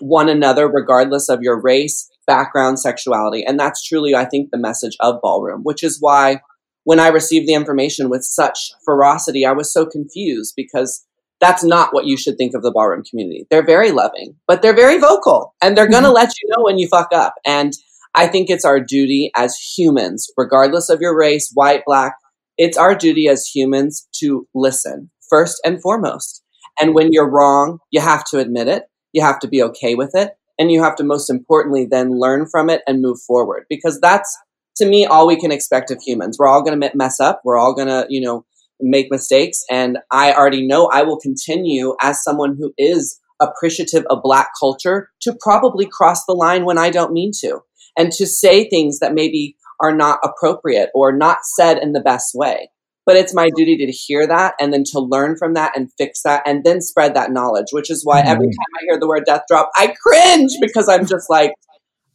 [0.00, 3.44] one another regardless of your race, background, sexuality.
[3.44, 6.40] And that's truly, I think, the message of ballroom, which is why
[6.84, 11.04] when I received the information with such ferocity, I was so confused because
[11.40, 13.46] that's not what you should think of the ballroom community.
[13.50, 16.16] They're very loving, but they're very vocal and they're going to mm-hmm.
[16.16, 17.34] let you know when you fuck up.
[17.44, 17.72] And
[18.14, 22.14] I think it's our duty as humans, regardless of your race, white, black,
[22.56, 26.42] it's our duty as humans to listen first and foremost.
[26.80, 28.84] And when you're wrong, you have to admit it.
[29.12, 30.32] You have to be okay with it.
[30.58, 34.36] And you have to, most importantly, then learn from it and move forward because that's,
[34.76, 36.36] to me, all we can expect of humans.
[36.38, 37.42] We're all going to mess up.
[37.44, 38.44] We're all going to, you know,
[38.80, 39.62] make mistakes.
[39.70, 45.10] And I already know I will continue as someone who is appreciative of Black culture
[45.22, 47.60] to probably cross the line when I don't mean to,
[47.96, 52.32] and to say things that maybe are not appropriate or not said in the best
[52.34, 52.70] way.
[53.06, 56.22] But it's my duty to hear that and then to learn from that and fix
[56.22, 58.50] that and then spread that knowledge, which is why every Mhm.
[58.50, 61.52] time I hear the word death drop, I cringe because I'm just like,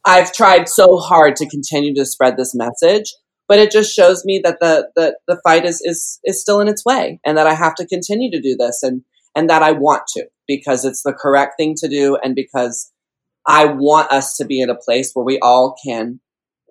[0.04, 3.12] I've tried so hard to continue to spread this message,
[3.48, 6.68] but it just shows me that the the, the fight is, is is still in
[6.68, 9.02] its way and that I have to continue to do this and
[9.34, 12.90] and that I want to because it's the correct thing to do and because
[13.46, 16.20] I want us to be in a place where we all can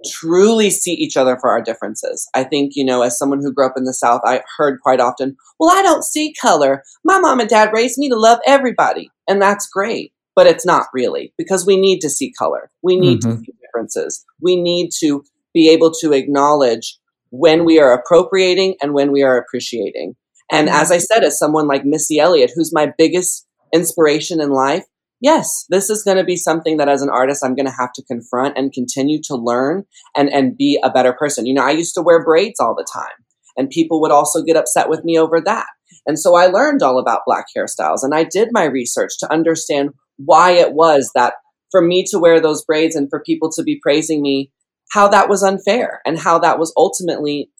[0.05, 2.29] truly see each other for our differences.
[2.33, 4.99] I think, you know, as someone who grew up in the South, I heard quite
[4.99, 6.83] often, well, I don't see color.
[7.03, 9.11] My mom and dad raised me to love everybody.
[9.27, 10.13] And that's great.
[10.39, 12.71] But it's not really because we need to see color.
[12.81, 13.39] We need to Mhm.
[13.41, 14.23] see differences.
[14.41, 16.97] We need to be able to acknowledge
[17.29, 20.15] when we are appropriating and when we are appreciating.
[20.49, 24.85] And as I said, as someone like Missy Elliott, who's my biggest inspiration in life,
[25.19, 27.91] yes, this is going to be something that as an artist I'm going to have
[27.95, 29.83] to confront and continue to learn
[30.15, 31.45] and and be a better person.
[31.45, 33.17] You know, I used to wear braids all the time
[33.57, 35.67] and people would also get upset with me over that.
[36.07, 39.89] And so I learned all about black hairstyles and I did my research to understand
[40.23, 41.33] why it was that
[41.71, 44.51] for me to wear those braids and for people to be praising me
[44.91, 47.51] how that was unfair and how that was ultimately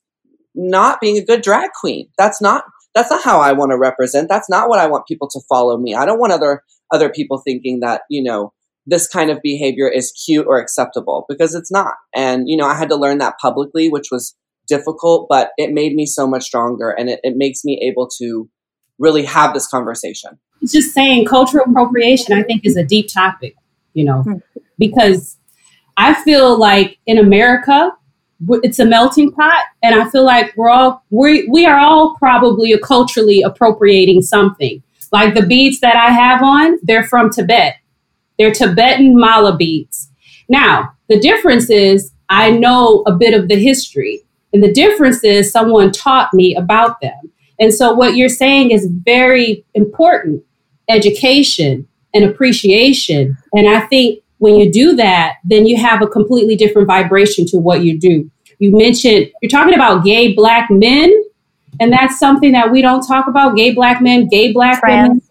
[0.56, 2.10] not being a good drag queen.
[2.18, 2.64] That's not
[2.96, 4.30] that's not how I want to represent.
[4.30, 5.94] That's not what I want people to follow me.
[5.94, 8.52] I don't want other other people thinking that, you know,
[8.86, 11.94] this kind of behavior is cute or acceptable because it's not.
[12.16, 14.36] And, you know, I had to learn that publicly, which was
[14.68, 18.50] difficult, but it made me so much stronger and it, it makes me able to
[19.00, 20.38] really have this conversation.
[20.62, 23.56] It's just saying cultural appropriation, I think, is a deep topic,
[23.94, 24.36] you know, hmm.
[24.78, 25.38] because
[25.98, 27.92] I feel like in America,
[28.64, 32.78] it's a melting pot, and I feel like we're all we we are all probably
[32.80, 34.82] culturally appropriating something.
[35.12, 37.76] Like the beads that I have on, they're from Tibet.
[38.38, 40.10] They're Tibetan mala beads.
[40.48, 45.52] Now, the difference is I know a bit of the history, and the difference is
[45.52, 47.32] someone taught me about them.
[47.60, 50.44] And so, what you're saying is very important
[50.90, 53.38] education and appreciation.
[53.54, 57.58] And I think when you do that, then you have a completely different vibration to
[57.58, 58.30] what you do.
[58.58, 61.14] You mentioned, you're talking about gay black men,
[61.80, 65.08] and that's something that we don't talk about gay black men, gay black Trans.
[65.08, 65.22] women,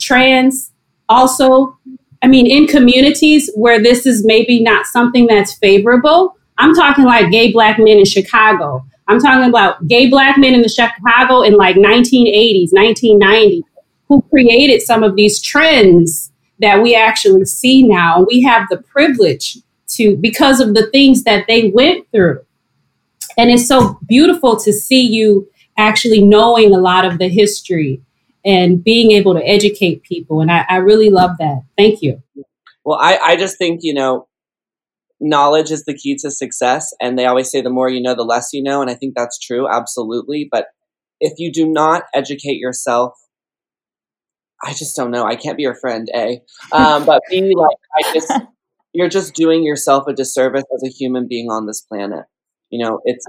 [0.00, 0.70] trans.
[1.08, 1.76] Also,
[2.22, 7.30] I mean, in communities where this is maybe not something that's favorable, I'm talking like
[7.30, 8.84] gay black men in Chicago.
[9.08, 13.62] I'm talking about gay black men in the Chicago in like 1980s, 1990s,
[14.08, 18.18] who created some of these trends that we actually see now.
[18.18, 22.44] And We have the privilege to, because of the things that they went through.
[23.38, 28.02] And it's so beautiful to see you actually knowing a lot of the history
[28.44, 30.40] and being able to educate people.
[30.40, 31.62] And I, I really love that.
[31.76, 32.22] Thank you.
[32.84, 34.27] Well, I, I just think, you know,
[35.20, 36.92] knowledge is the key to success.
[37.00, 38.80] And they always say the more you know, the less you know.
[38.80, 40.48] And I think that's true, absolutely.
[40.50, 40.66] But
[41.20, 43.14] if you do not educate yourself,
[44.62, 45.24] I just don't know.
[45.24, 46.42] I can't be your friend, A.
[46.72, 48.32] Um, but B, like, I just,
[48.92, 52.24] you're just doing yourself a disservice as a human being on this planet.
[52.70, 53.24] You know, it's,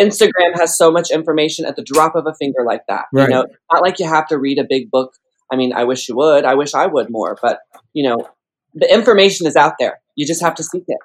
[0.00, 3.06] Instagram has so much information at the drop of a finger like that.
[3.12, 3.28] Right.
[3.28, 5.14] You know, not like you have to read a big book.
[5.50, 6.44] I mean, I wish you would.
[6.44, 7.36] I wish I would more.
[7.40, 7.58] But,
[7.92, 8.28] you know,
[8.74, 10.00] the information is out there.
[10.16, 10.98] You just have to seek it.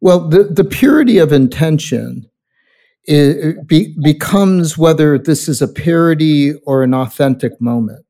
[0.00, 2.30] Well, the, the purity of intention
[3.08, 8.04] i be, becomes whether this is a parody or an authentic moment,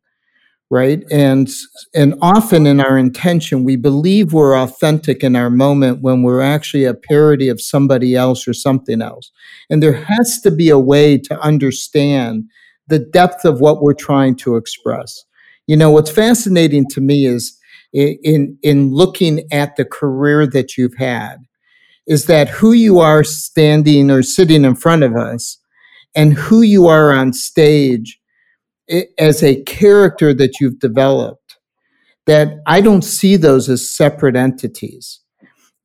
[0.69, 1.05] right?
[1.11, 1.49] And
[1.95, 6.85] and often in our intention, we believe we're authentic in our moment when we're actually
[6.85, 9.31] a parody of somebody else or something else.
[9.71, 12.45] And there has to be a way to understand
[12.89, 15.25] the depth of what we're trying to express.
[15.67, 17.57] You know, what's fascinating to me is
[17.93, 21.37] in in looking at the career that you've had
[22.07, 25.59] is that who you are standing or sitting in front of us
[26.15, 28.19] and who you are on stage
[29.19, 31.59] as a character that you've developed
[32.27, 35.21] that I don't see those as separate entities.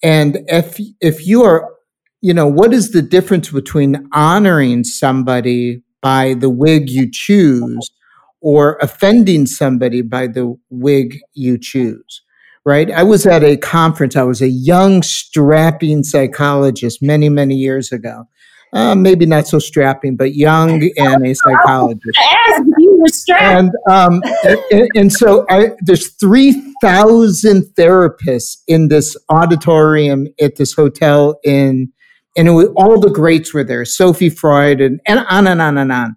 [0.04, 1.72] And if if you are
[2.22, 7.90] you know what is the difference between honoring somebody by the wig you choose
[8.46, 12.22] or offending somebody by the wig you choose
[12.68, 12.90] right?
[12.90, 14.16] I was at a conference.
[14.16, 18.24] I was a young, strapping psychologist many, many years ago.
[18.74, 22.18] Uh, maybe not so strapping, but young and a psychologist.
[22.48, 23.44] Ask if you were strapped.
[23.44, 24.22] And um,
[24.72, 31.94] and, and so I, there's three thousand therapists in this auditorium at this hotel in,
[32.36, 33.86] and it was, all the greats were there.
[33.86, 36.16] Sophie Freud and, and on and on and on.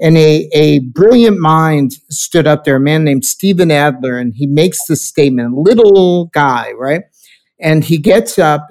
[0.00, 4.46] And a, a brilliant mind stood up there, a man named Stephen Adler, and he
[4.46, 7.02] makes this statement, little guy, right?
[7.60, 8.68] And he gets up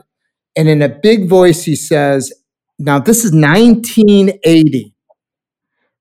[0.58, 2.34] and in a big voice, he says,
[2.80, 4.94] Now, this is 1980,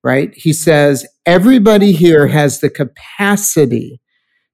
[0.03, 0.35] right?
[0.35, 4.01] He says, Everybody here has the capacity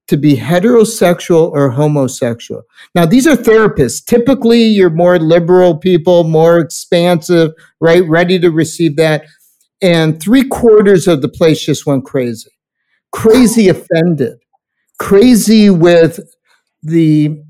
[0.08, 2.62] to be heterosexual or homosexual.
[2.96, 4.04] Now, these are therapists.
[4.04, 8.02] Typically, you're more liberal people, more expansive, right?
[8.08, 9.22] Ready to receive that.
[9.82, 12.50] And three quarters of the place just went crazy,
[13.10, 14.38] crazy offended,
[14.98, 16.20] crazy with
[16.82, 17.42] the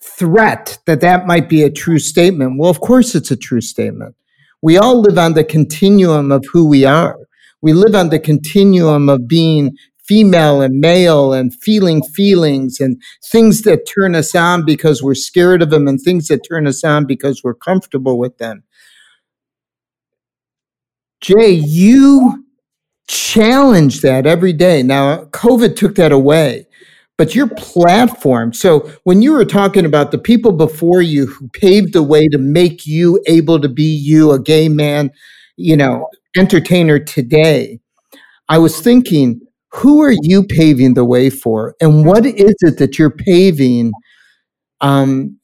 [0.00, 2.58] threat that that might be a true statement.
[2.58, 4.16] Well, of course, it's a true statement.
[4.60, 7.16] We all live on the continuum of who we are.
[7.60, 13.00] We live on the continuum of being female and male and feeling feelings and
[13.30, 16.82] things that turn us on because we're scared of them and things that turn us
[16.82, 18.64] on because we're comfortable with them.
[21.22, 22.44] Jay, you
[23.08, 24.82] challenge that every day.
[24.82, 26.66] Now, COVID took that away,
[27.18, 28.52] but your platform.
[28.52, 32.38] So, when you were talking about the people before you who paved the way to
[32.38, 35.10] make you able to be you, a gay man,
[35.56, 37.80] you know, entertainer today,
[38.48, 39.40] I was thinking,
[39.72, 43.92] who are you paving the way for and what is it that you're paving
[44.82, 45.38] um,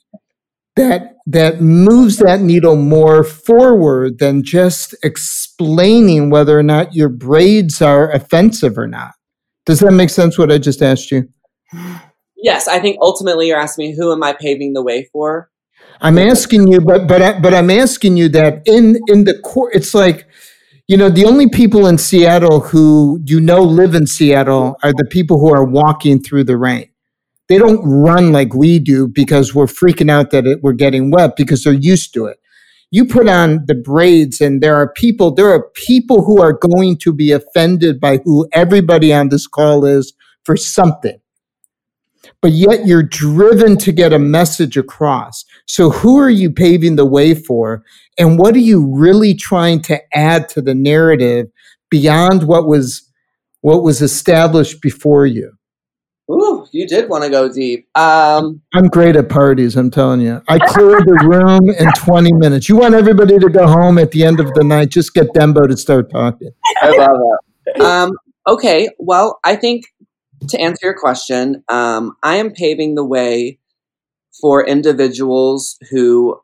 [0.76, 7.82] that that moves that needle more forward than just explaining whether or not your braids
[7.82, 9.12] are offensive or not.
[9.66, 11.28] Does that make sense what i just asked you?
[12.36, 15.50] Yes i think ultimately you're asking me who am i paving the way for?
[16.00, 19.70] I'm asking you but but I, but i'm asking you that in in the core
[19.72, 20.26] it's like
[20.88, 25.04] you know, the only people in Seattle who you know live in Seattle are the
[25.04, 26.88] people who are walking through the rain.
[27.48, 31.36] They don't run like we do because we're freaking out that it, we're getting wet
[31.36, 32.38] because they're used to it.
[32.90, 36.96] You put on the braids, and there are people, there are people who are going
[36.98, 41.18] to be offended by who everybody on this call is for something
[42.40, 45.44] but yet you're driven to get a message across.
[45.66, 47.82] So who are you paving the way for?
[48.16, 51.48] And what are you really trying to add to the narrative
[51.90, 53.02] beyond what was
[53.60, 55.52] what was established before you?
[56.30, 57.88] Ooh, you did want to go deep.
[57.96, 60.42] Um, I'm great at parties, I'm telling you.
[60.48, 62.68] I cleared the room in 20 minutes.
[62.68, 65.68] You want everybody to go home at the end of the night, just get Dembo
[65.68, 66.50] to start talking.
[66.80, 67.16] I love
[67.66, 67.80] that.
[67.80, 68.10] Um,
[68.46, 69.86] okay, well, I think
[70.48, 73.58] to answer your question, um, I am paving the way
[74.40, 76.40] for individuals who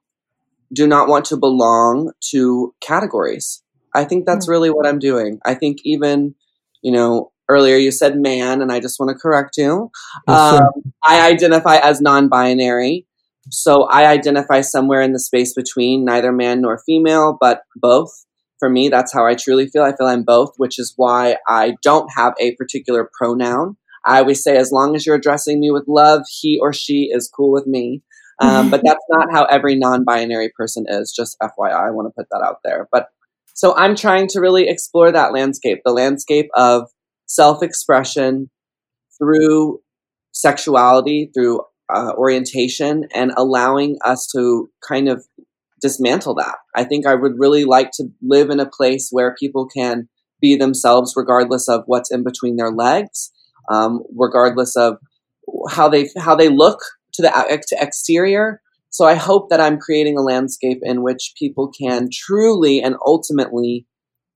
[0.73, 3.63] do not want to belong to categories.
[3.95, 4.53] I think that's hmm.
[4.53, 5.39] really what I'm doing.
[5.45, 6.35] I think even,
[6.83, 9.91] you know, earlier you said man, and I just want to correct you.
[10.29, 10.63] Um,
[11.05, 13.07] I identify as non binary.
[13.51, 18.11] So I identify somewhere in the space between neither man nor female, but both.
[18.59, 19.83] For me, that's how I truly feel.
[19.83, 23.77] I feel I'm both, which is why I don't have a particular pronoun.
[24.07, 27.31] I always say, as long as you're addressing me with love, he or she is
[27.35, 28.03] cool with me.
[28.41, 31.89] Um, but that's not how every non binary person is, just FYI.
[31.89, 32.89] I want to put that out there.
[32.91, 33.09] But
[33.55, 36.89] so I'm trying to really explore that landscape the landscape of
[37.27, 38.51] self expression
[39.19, 39.81] through
[40.33, 41.61] sexuality, through
[41.95, 45.25] uh, orientation, and allowing us to kind of
[45.81, 46.57] dismantle that.
[46.75, 50.09] I think I would really like to live in a place where people can
[50.41, 53.31] be themselves regardless of what's in between their legs
[53.71, 54.97] um, regardless of
[55.71, 56.81] how they how they look
[57.15, 58.61] to the to exterior.
[58.91, 63.87] So I hope that I'm creating a landscape in which people can truly and ultimately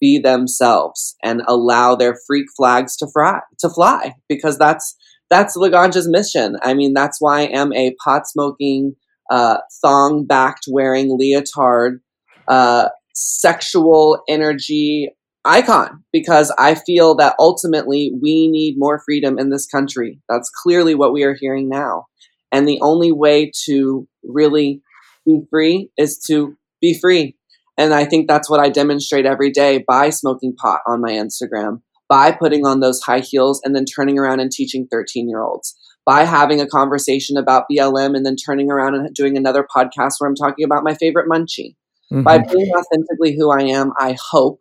[0.01, 4.97] be themselves and allow their freak flags to fly to fly because that's
[5.31, 6.57] that's Laganja's mission.
[6.63, 8.95] I mean, that's why I am a pot smoking,
[9.31, 12.01] uh, thong backed wearing leotard,
[12.49, 15.11] uh, sexual energy
[15.45, 20.21] icon because I feel that ultimately we need more freedom in this country.
[20.29, 22.07] That's clearly what we are hearing now.
[22.53, 24.83] And the only way to really
[25.27, 27.37] be free is to be free.
[27.79, 31.81] And I think that's what I demonstrate every day by smoking pot on my Instagram,
[32.09, 35.77] by putting on those high heels and then turning around and teaching 13 year olds,
[36.05, 40.29] by having a conversation about BLM and then turning around and doing another podcast where
[40.29, 41.77] I'm talking about my favorite munchie.
[42.13, 42.23] Mm-hmm.
[42.23, 44.61] By being authentically who I am, I hope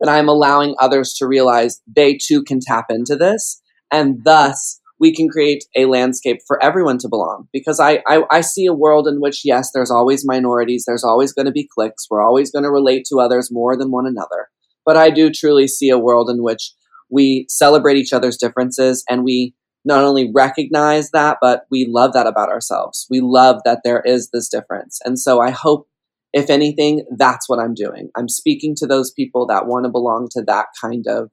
[0.00, 3.60] that I'm allowing others to realize they too can tap into this.
[3.90, 7.48] And thus, we can create a landscape for everyone to belong.
[7.52, 11.32] Because I, I, I see a world in which, yes, there's always minorities, there's always
[11.32, 14.48] going to be cliques, we're always going to relate to others more than one another.
[14.86, 16.72] But I do truly see a world in which
[17.10, 22.28] we celebrate each other's differences and we not only recognize that, but we love that
[22.28, 23.08] about ourselves.
[23.10, 25.00] We love that there is this difference.
[25.04, 25.88] And so I hope
[26.32, 28.10] if anything, that's what I'm doing.
[28.16, 31.30] I'm speaking to those people that want to belong to that kind of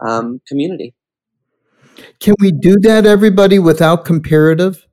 [0.00, 0.94] um, community.
[2.20, 4.86] Can we do that, everybody, without comparative?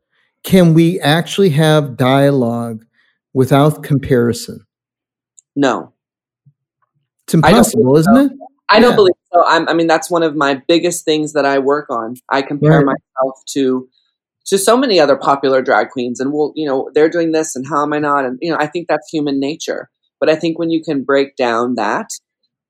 [0.44, 2.86] Can we actually have dialogue
[3.34, 4.66] without comparison?
[5.56, 5.94] No.
[7.26, 8.32] It's impossible, isn't it?
[8.70, 9.44] I don't believe so.
[9.46, 12.16] I'm, i mean, that's one of my biggest things that I work on.
[12.30, 12.86] I compare right.
[12.86, 13.88] myself to
[14.48, 17.66] to so many other popular drag queens, and well, you know, they're doing this, and
[17.68, 18.26] how am I not?
[18.26, 19.90] And you know, I think that's human nature.
[20.20, 22.10] But I think when you can break down that,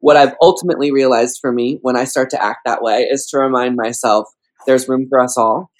[0.06, 3.40] what I've ultimately realized for me when I start to act that way is to
[3.40, 4.28] remind myself
[4.68, 5.72] there's room for us all.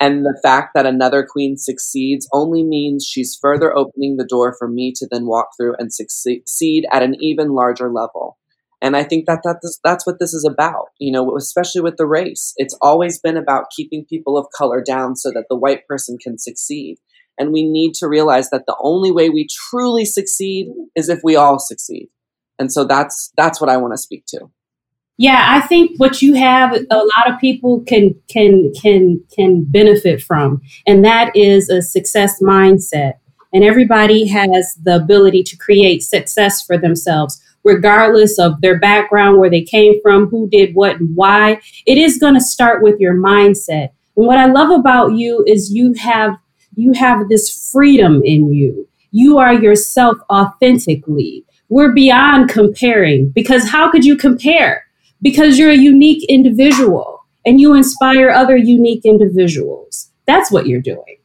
[0.00, 4.66] And the fact that another queen succeeds only means she's further opening the door for
[4.66, 8.38] me to then walk through and succeed at an even larger level.
[8.80, 11.98] And I think that, that this, that's what this is about, you know, especially with
[11.98, 12.54] the race.
[12.56, 16.38] It's always been about keeping people of color down so that the white person can
[16.38, 16.96] succeed.
[17.38, 21.36] And we need to realize that the only way we truly succeed is if we
[21.36, 22.08] all succeed.
[22.58, 24.50] And so that's that's what I want to speak to.
[25.18, 30.22] Yeah, I think what you have a lot of people can can can can benefit
[30.22, 33.14] from and that is a success mindset.
[33.52, 39.50] And everybody has the ability to create success for themselves regardless of their background, where
[39.50, 41.60] they came from, who did what and why.
[41.84, 43.90] It is going to start with your mindset.
[44.16, 46.36] And what I love about you is you have
[46.76, 48.88] you have this freedom in you.
[49.10, 51.45] You are yourself authentically.
[51.68, 54.86] We're beyond comparing because how could you compare?
[55.22, 60.10] Because you're a unique individual and you inspire other unique individuals.
[60.26, 61.18] That's what you're doing.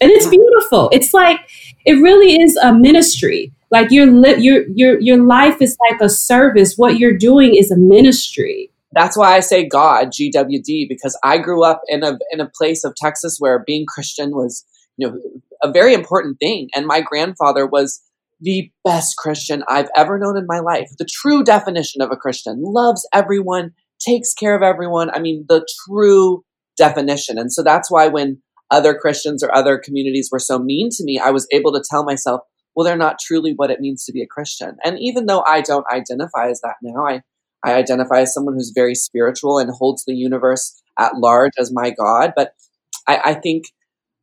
[0.00, 0.88] And it's beautiful.
[0.92, 1.38] It's like
[1.84, 6.08] it really is a ministry like your li- your your your life is like a
[6.08, 11.38] service what you're doing is a ministry that's why I say God, GWD, because I
[11.38, 14.64] grew up in a in a place of Texas where being Christian was,
[14.96, 15.18] you know,
[15.62, 16.68] a very important thing.
[16.74, 18.00] And my grandfather was
[18.42, 20.90] the best Christian I've ever known in my life.
[20.98, 22.60] The true definition of a Christian.
[22.60, 23.70] Loves everyone,
[24.04, 25.10] takes care of everyone.
[25.10, 26.44] I mean, the true
[26.76, 27.38] definition.
[27.38, 31.18] And so that's why when other Christians or other communities were so mean to me,
[31.18, 32.40] I was able to tell myself,
[32.74, 34.76] well, they're not truly what it means to be a Christian.
[34.84, 37.20] And even though I don't identify as that now, I,
[37.64, 41.90] I identify as someone who's very spiritual and holds the universe at large as my
[41.90, 42.32] God.
[42.34, 42.52] But
[43.06, 43.66] I, I think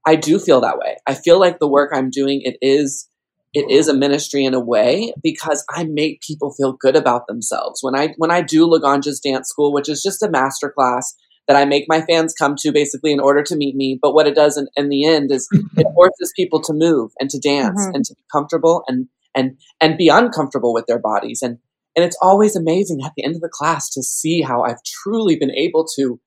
[0.06, 0.98] I do feel that way.
[1.08, 3.09] I feel like the work I'm doing, it is
[3.54, 7.80] it is a ministry in a way because I make people feel good about themselves.
[7.82, 11.16] When I when I do Laganja's dance school, which is just a master class
[11.48, 13.98] that I make my fans come to basically in order to meet me.
[14.00, 17.28] But what it does in, in the end is it forces people to move and
[17.32, 17.96] to dance mm-hmm.
[17.96, 21.42] and to be comfortable and and and be uncomfortable with their bodies.
[21.42, 21.58] And
[21.96, 25.36] and it's always amazing at the end of the class to see how I've truly
[25.38, 26.20] been able to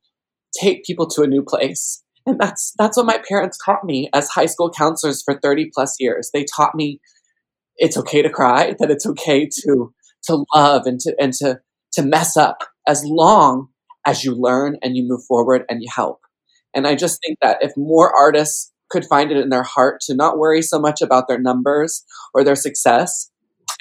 [0.60, 2.02] take people to a new place.
[2.26, 5.96] And that's that's what my parents taught me as high school counselors for 30 plus
[6.00, 6.30] years.
[6.32, 7.00] They taught me
[7.82, 9.92] it's okay to cry, that it's okay to
[10.24, 11.60] to love and to and to
[11.92, 13.68] to mess up as long
[14.06, 16.20] as you learn and you move forward and you help.
[16.74, 20.14] And I just think that if more artists could find it in their heart to
[20.14, 22.04] not worry so much about their numbers
[22.34, 23.30] or their success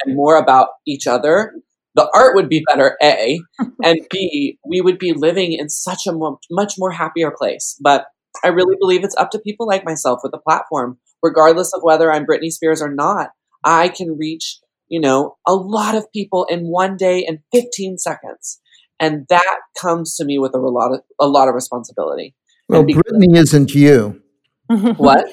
[0.03, 1.53] and more about each other,
[1.95, 3.39] the art would be better, A,
[3.83, 6.13] and B, we would be living in such a
[6.49, 7.77] much more happier place.
[7.81, 8.05] But
[8.43, 12.11] I really believe it's up to people like myself with a platform, regardless of whether
[12.11, 13.29] I'm Britney Spears or not.
[13.63, 18.61] I can reach, you know, a lot of people in one day in 15 seconds
[19.01, 22.35] and that comes to me with a lot of a lot of responsibility.
[22.69, 24.21] Well, Britney isn't you.
[24.67, 25.25] what?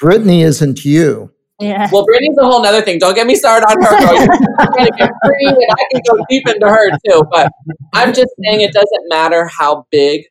[0.00, 1.32] Britney isn't you.
[1.58, 1.88] Yeah.
[1.90, 2.98] Well, Britney's a whole other thing.
[2.98, 4.28] Don't get me started on her.
[4.60, 4.90] I
[5.90, 7.24] can go deep into her too.
[7.30, 7.50] But
[7.94, 10.26] I'm just saying it doesn't matter how big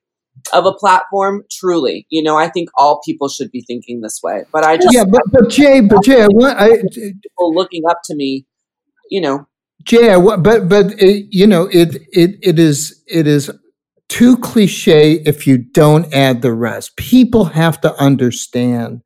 [0.53, 1.43] of a platform.
[1.51, 4.43] Truly, you know, I think all people should be thinking this way.
[4.51, 5.05] But I just yeah.
[5.05, 8.45] But but Jay, but Jay, I want I, people looking up to me.
[9.09, 9.47] You know,
[9.91, 13.51] yeah, but but it, you know it it it is it is
[14.09, 16.95] too cliche if you don't add the rest.
[16.97, 19.01] People have to understand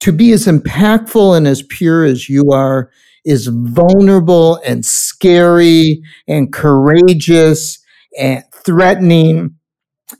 [0.00, 2.90] to be as impactful and as pure as you are
[3.24, 7.78] is vulnerable and scary and courageous
[8.18, 9.54] and threatening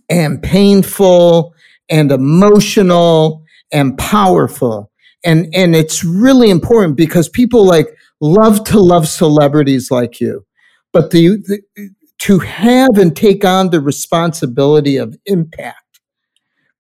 [0.09, 1.55] and painful
[1.89, 4.91] and emotional and powerful.
[5.25, 7.89] And and it's really important because people like
[8.21, 10.47] love to love celebrities like you,
[10.93, 16.01] but the, the, to have and take on the responsibility of impact,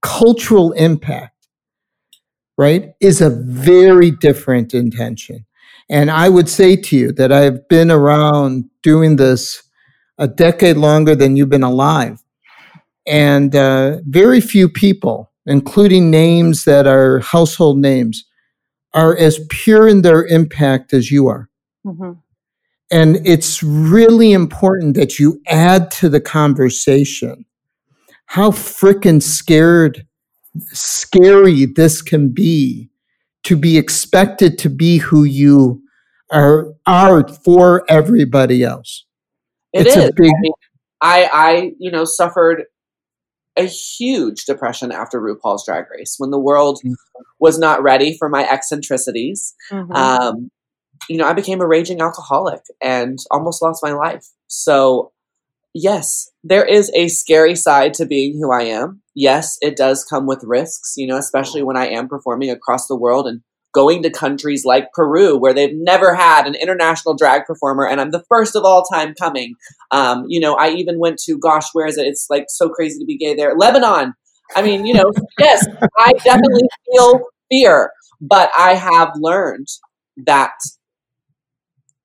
[0.03, 1.49] cultural impact,
[2.59, 5.47] right, is a very different intention.
[5.89, 9.63] And I would say to you that I've been around doing this
[10.19, 12.23] a decade longer than you've been alive.
[13.07, 18.24] And uh, very few people, including names that are household names,
[18.92, 21.48] are as pure in their impact as you are.
[21.86, 22.12] Mm-hmm.
[22.90, 27.44] And it's really important that you add to the conversation
[28.26, 30.07] how freaking scared,
[30.68, 32.88] scary this can be
[33.42, 35.82] to be expected to be who you
[36.30, 39.05] are, are for everybody else.
[39.72, 40.12] It it's is.
[40.16, 40.53] Big, I, mean,
[41.01, 42.64] I, I, you know, suffered
[43.57, 46.94] a huge depression after RuPaul's Drag Race when the world mm-hmm.
[47.38, 49.55] was not ready for my eccentricities.
[49.70, 49.92] Mm-hmm.
[49.92, 50.51] Um,
[51.09, 54.26] you know, I became a raging alcoholic and almost lost my life.
[54.46, 55.12] So,
[55.74, 59.03] yes, there is a scary side to being who I am.
[59.14, 62.96] Yes, it does come with risks, you know, especially when I am performing across the
[62.96, 63.40] world and
[63.73, 68.11] going to countries like Peru where they've never had an international drag performer and I'm
[68.11, 69.55] the first of all time coming.
[69.91, 72.07] Um, you know, I even went to, gosh, where is it?
[72.07, 73.55] It's like so crazy to be gay there.
[73.57, 74.14] Lebanon.
[74.57, 75.64] I mean, you know, yes,
[75.99, 79.68] I definitely feel fear, but I have learned
[80.27, 80.53] that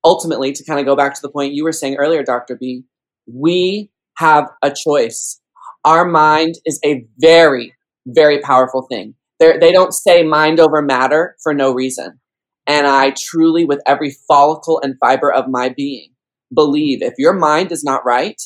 [0.06, 2.56] ultimately, to kind of go back to the point you were saying earlier, Dr.
[2.56, 2.84] B,
[3.26, 5.40] we have a choice.
[5.84, 7.74] Our mind is a very,
[8.06, 9.14] very powerful thing.
[9.38, 12.20] They're, they do not say mind over matter for no reason.
[12.66, 16.10] And I truly, with every follicle and fiber of my being,
[16.52, 18.40] believe if your mind is not right,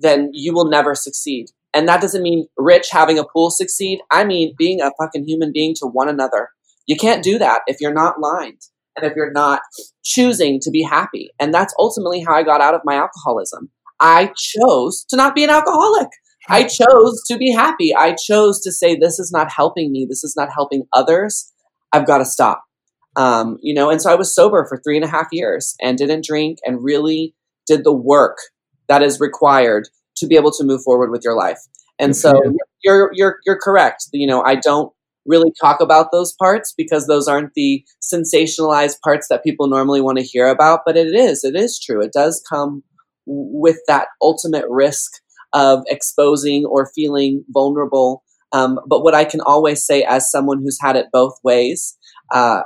[0.00, 1.46] then you will never succeed.
[1.74, 4.00] And that doesn't mean rich having a pool succeed.
[4.10, 6.50] I mean being a fucking human being to one another.
[6.86, 8.62] You can't do that if you're not lined
[8.96, 9.60] and if you're not
[10.02, 11.30] choosing to be happy.
[11.38, 13.70] And that's ultimately how I got out of my alcoholism.
[14.00, 16.08] I chose to not be an alcoholic.
[16.48, 17.94] I chose to be happy.
[17.94, 20.06] I chose to say, this is not helping me.
[20.08, 21.52] This is not helping others.
[21.92, 22.62] I've got to stop.
[23.16, 25.98] Um, you know, and so I was sober for three and a half years and
[25.98, 27.34] didn't drink and really
[27.66, 28.38] did the work
[28.88, 31.58] that is required to be able to move forward with your life.
[31.98, 32.40] And so
[32.84, 34.04] you're you're you're correct.
[34.12, 34.92] You know, I don't
[35.26, 40.18] really talk about those parts because those aren't the sensationalized parts that people normally want
[40.18, 41.44] to hear about, but it is.
[41.44, 42.00] It is true.
[42.02, 42.82] It does come
[43.26, 45.12] with that ultimate risk
[45.52, 48.22] of exposing or feeling vulnerable.
[48.52, 51.96] Um, but what I can always say as someone who's had it both ways,
[52.32, 52.62] uh,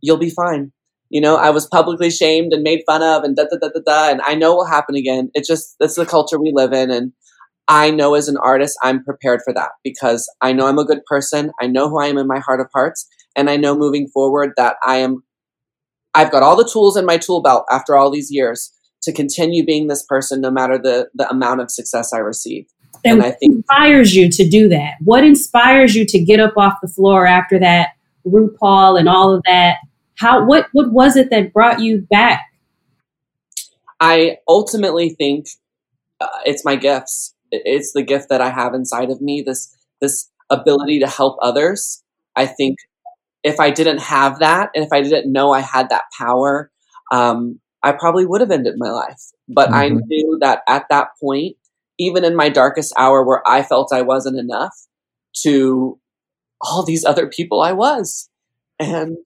[0.00, 0.72] you'll be fine.
[1.08, 3.80] You know, I was publicly shamed and made fun of and da da da da
[3.86, 5.30] da, and I know will happen again.
[5.34, 7.12] It's just that's the culture we live in, and
[7.68, 11.04] I know as an artist I'm prepared for that because I know I'm a good
[11.06, 11.52] person.
[11.60, 13.06] I know who I am in my heart of hearts,
[13.36, 15.22] and I know moving forward that I am.
[16.14, 18.72] I've got all the tools in my tool belt after all these years
[19.06, 22.66] to continue being this person no matter the the amount of success I receive.
[23.04, 24.94] And, and I think inspires you to do that.
[25.04, 27.90] What inspires you to get up off the floor after that
[28.26, 29.76] RuPaul and all of that?
[30.16, 32.46] How what what was it that brought you back?
[34.00, 35.46] I ultimately think
[36.20, 37.34] uh, it's my gifts.
[37.52, 39.40] It's the gift that I have inside of me.
[39.40, 42.02] This this ability to help others.
[42.34, 42.78] I think
[43.44, 46.72] if I didn't have that, and if I didn't know I had that power,
[47.12, 49.22] um, I probably would have ended my life.
[49.48, 49.74] But mm-hmm.
[49.74, 51.56] I knew that at that point,
[51.98, 54.74] even in my darkest hour where I felt I wasn't enough,
[55.42, 55.98] to
[56.60, 58.28] all these other people I was.
[58.78, 59.16] And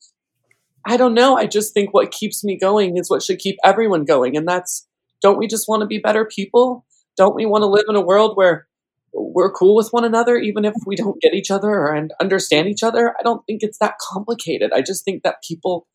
[0.87, 1.37] I don't know.
[1.37, 4.37] I just think what keeps me going is what should keep everyone going.
[4.37, 4.87] And that's
[5.23, 6.85] don't we just want to be better people?
[7.17, 8.67] Don't we want to live in a world where
[9.13, 12.83] we're cool with one another, even if we don't get each other and understand each
[12.83, 13.15] other?
[13.19, 14.73] I don't think it's that complicated.
[14.73, 15.87] I just think that people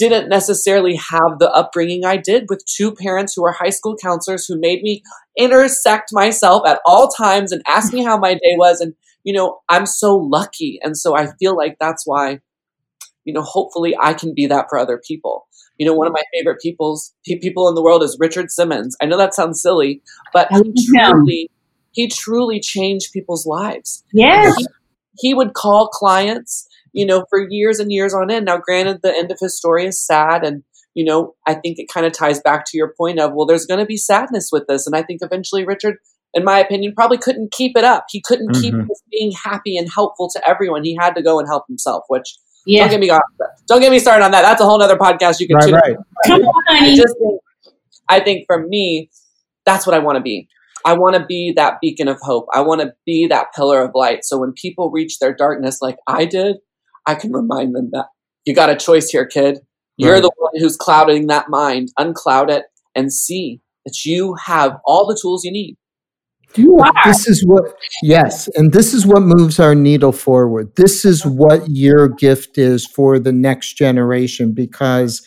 [0.00, 4.46] didn't necessarily have the upbringing I did with two parents who were high school counselors
[4.46, 5.02] who made me
[5.36, 8.80] intersect myself at all times and ask me how my day was.
[8.80, 8.94] And,
[9.24, 10.80] you know, I'm so lucky.
[10.82, 12.40] And so I feel like that's why,
[13.26, 15.46] you know, hopefully I can be that for other people.
[15.76, 18.96] You know, one of my favorite people's people in the world is Richard Simmons.
[19.02, 21.50] I know that sounds silly, but he truly,
[21.92, 24.02] he truly changed people's lives.
[24.14, 24.56] Yes.
[24.56, 24.66] He,
[25.18, 28.46] he would call clients you know, for years and years on end.
[28.46, 30.44] Now, granted, the end of his story is sad.
[30.44, 30.62] And,
[30.94, 33.66] you know, I think it kind of ties back to your point of, well, there's
[33.66, 34.86] going to be sadness with this.
[34.86, 35.96] And I think eventually Richard,
[36.34, 38.06] in my opinion, probably couldn't keep it up.
[38.10, 38.60] He couldn't mm-hmm.
[38.60, 38.74] keep
[39.10, 40.84] being happy and helpful to everyone.
[40.84, 42.36] He had to go and help himself, which
[42.66, 42.82] yeah.
[42.82, 43.10] don't get me
[43.66, 44.42] don't get me started on that.
[44.42, 45.96] That's a whole other podcast you can right, right.
[46.26, 47.40] Come on, I just think,
[48.08, 49.10] I think for me,
[49.64, 50.48] that's what I want to be.
[50.84, 52.46] I want to be that beacon of hope.
[52.52, 54.24] I want to be that pillar of light.
[54.24, 56.56] So when people reach their darkness like I did,
[57.10, 58.06] I can remind them that
[58.44, 59.58] you got a choice here, kid.
[59.96, 60.22] You're right.
[60.22, 61.88] the one who's clouding that mind.
[61.98, 65.76] Uncloud it and see that you have all the tools you need.
[66.56, 66.92] You are.
[67.04, 70.74] This is what, yes, and this is what moves our needle forward.
[70.76, 75.24] This is what your gift is for the next generation because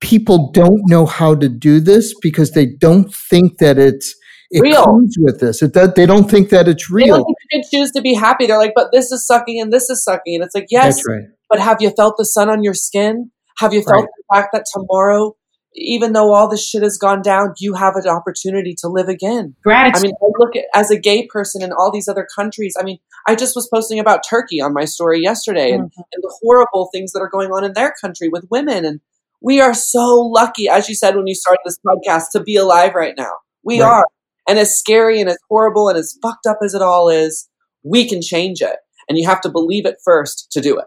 [0.00, 4.14] people don't know how to do this because they don't think that it's
[4.50, 4.84] it real.
[4.84, 5.62] comes with this.
[5.62, 7.18] It does, they don't think that it's real.
[7.18, 8.46] They don't choose to be happy.
[8.46, 10.34] They're like, but this is sucking and this is sucking.
[10.36, 11.24] And it's like, yes, right.
[11.48, 13.30] but have you felt the sun on your skin?
[13.58, 14.08] Have you felt Right.
[14.16, 15.36] the fact that tomorrow,
[15.74, 19.54] even though all this shit has gone down, you have an opportunity to live again?
[19.62, 19.96] Gratitude.
[19.96, 22.74] I mean, I look at as a gay person in all these other countries.
[22.78, 22.98] I mean,
[23.28, 26.00] I just was posting about Turkey on my story yesterday and, mm-hmm.
[26.12, 28.84] and the horrible things that are going on in their country with women.
[28.84, 29.00] And
[29.40, 32.94] we are so lucky, as you said when you started this podcast, to be alive
[32.94, 33.30] right now.
[33.62, 33.88] We Right.
[33.88, 34.06] are.
[34.50, 37.48] And as scary and as horrible and as fucked up as it all is,
[37.84, 38.78] we can change it.
[39.08, 40.86] And you have to believe it first to do it.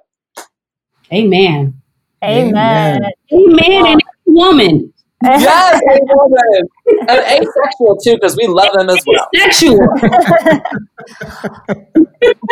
[1.13, 1.81] Amen.
[2.21, 2.51] Amen.
[2.51, 3.01] Amen.
[3.31, 3.85] Amen.
[3.85, 4.93] And woman.
[5.23, 6.67] Yes, a woman.
[7.07, 9.29] and asexual too, because we love them as well.
[9.33, 9.79] Sexual.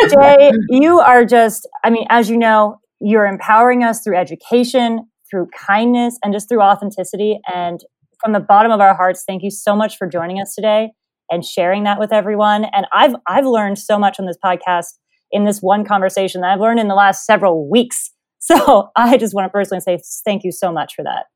[0.18, 5.48] Jay, you are just, I mean, as you know, you're empowering us through education, through
[5.54, 7.38] kindness, and just through authenticity.
[7.52, 7.84] And
[8.18, 10.92] from the bottom of our hearts, thank you so much for joining us today
[11.30, 12.66] and sharing that with everyone.
[12.72, 14.86] And I've I've learned so much on this podcast
[15.30, 18.10] in this one conversation that I've learned in the last several weeks.
[18.44, 21.26] So I just want to personally say thank you so much for that.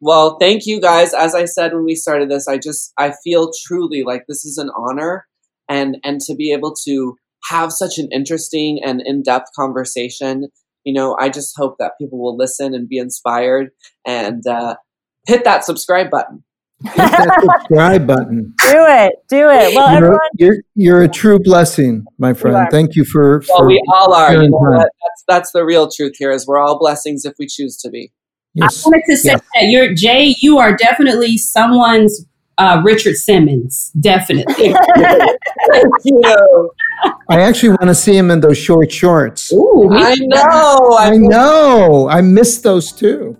[0.00, 1.12] Well, thank you guys.
[1.12, 4.58] As I said when we started this, I just I feel truly like this is
[4.58, 5.26] an honor
[5.68, 7.16] and and to be able to
[7.50, 10.50] have such an interesting and in-depth conversation.
[10.84, 13.70] You know, I just hope that people will listen and be inspired
[14.06, 14.76] and uh,
[15.26, 16.44] hit that subscribe button.
[16.84, 18.54] Hit that subscribe button.
[18.62, 19.12] Do it.
[19.28, 19.74] Do it.
[19.74, 22.56] Well, You're, everyone, you're, you're a true blessing, my friend.
[22.56, 22.70] are.
[22.70, 24.32] Thank you for, Well, for we all are.
[24.34, 26.30] You know, that, that's that's the real truth here.
[26.32, 28.12] Is we're all blessings if we choose to be.
[28.54, 28.84] yes.
[28.84, 29.40] I wanted to say Yes.
[29.54, 30.34] that you're Jay.
[30.40, 32.26] You are definitely someone's
[32.58, 33.90] uh, Richard Simmons.
[34.00, 34.74] Definitely.
[35.72, 36.70] Thank you.
[37.30, 39.52] I actually want to see him in those short shorts.
[39.52, 40.96] Ooh, I know.
[40.98, 42.08] I know.
[42.08, 43.36] I miss those too.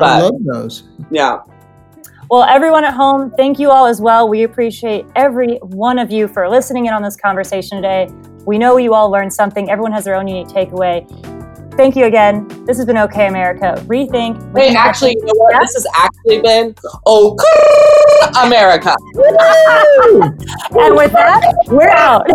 [0.00, 0.84] I love those.
[1.10, 1.38] Yeah.
[2.30, 4.28] Well, everyone at home, thank you all as well.
[4.28, 8.10] We appreciate every one of you for listening in on this conversation today.
[8.44, 9.70] We know you all learned something.
[9.70, 11.08] Everyone has their own unique takeaway.
[11.74, 12.46] Thank you again.
[12.66, 13.82] This has been OK America.
[13.86, 14.54] Rethink.
[14.54, 15.52] Hey, actually, you know what?
[15.54, 15.60] Yeah?
[15.60, 16.74] This has actually been
[17.06, 17.42] OK
[18.42, 18.94] America.
[20.70, 22.26] And with that, we're out.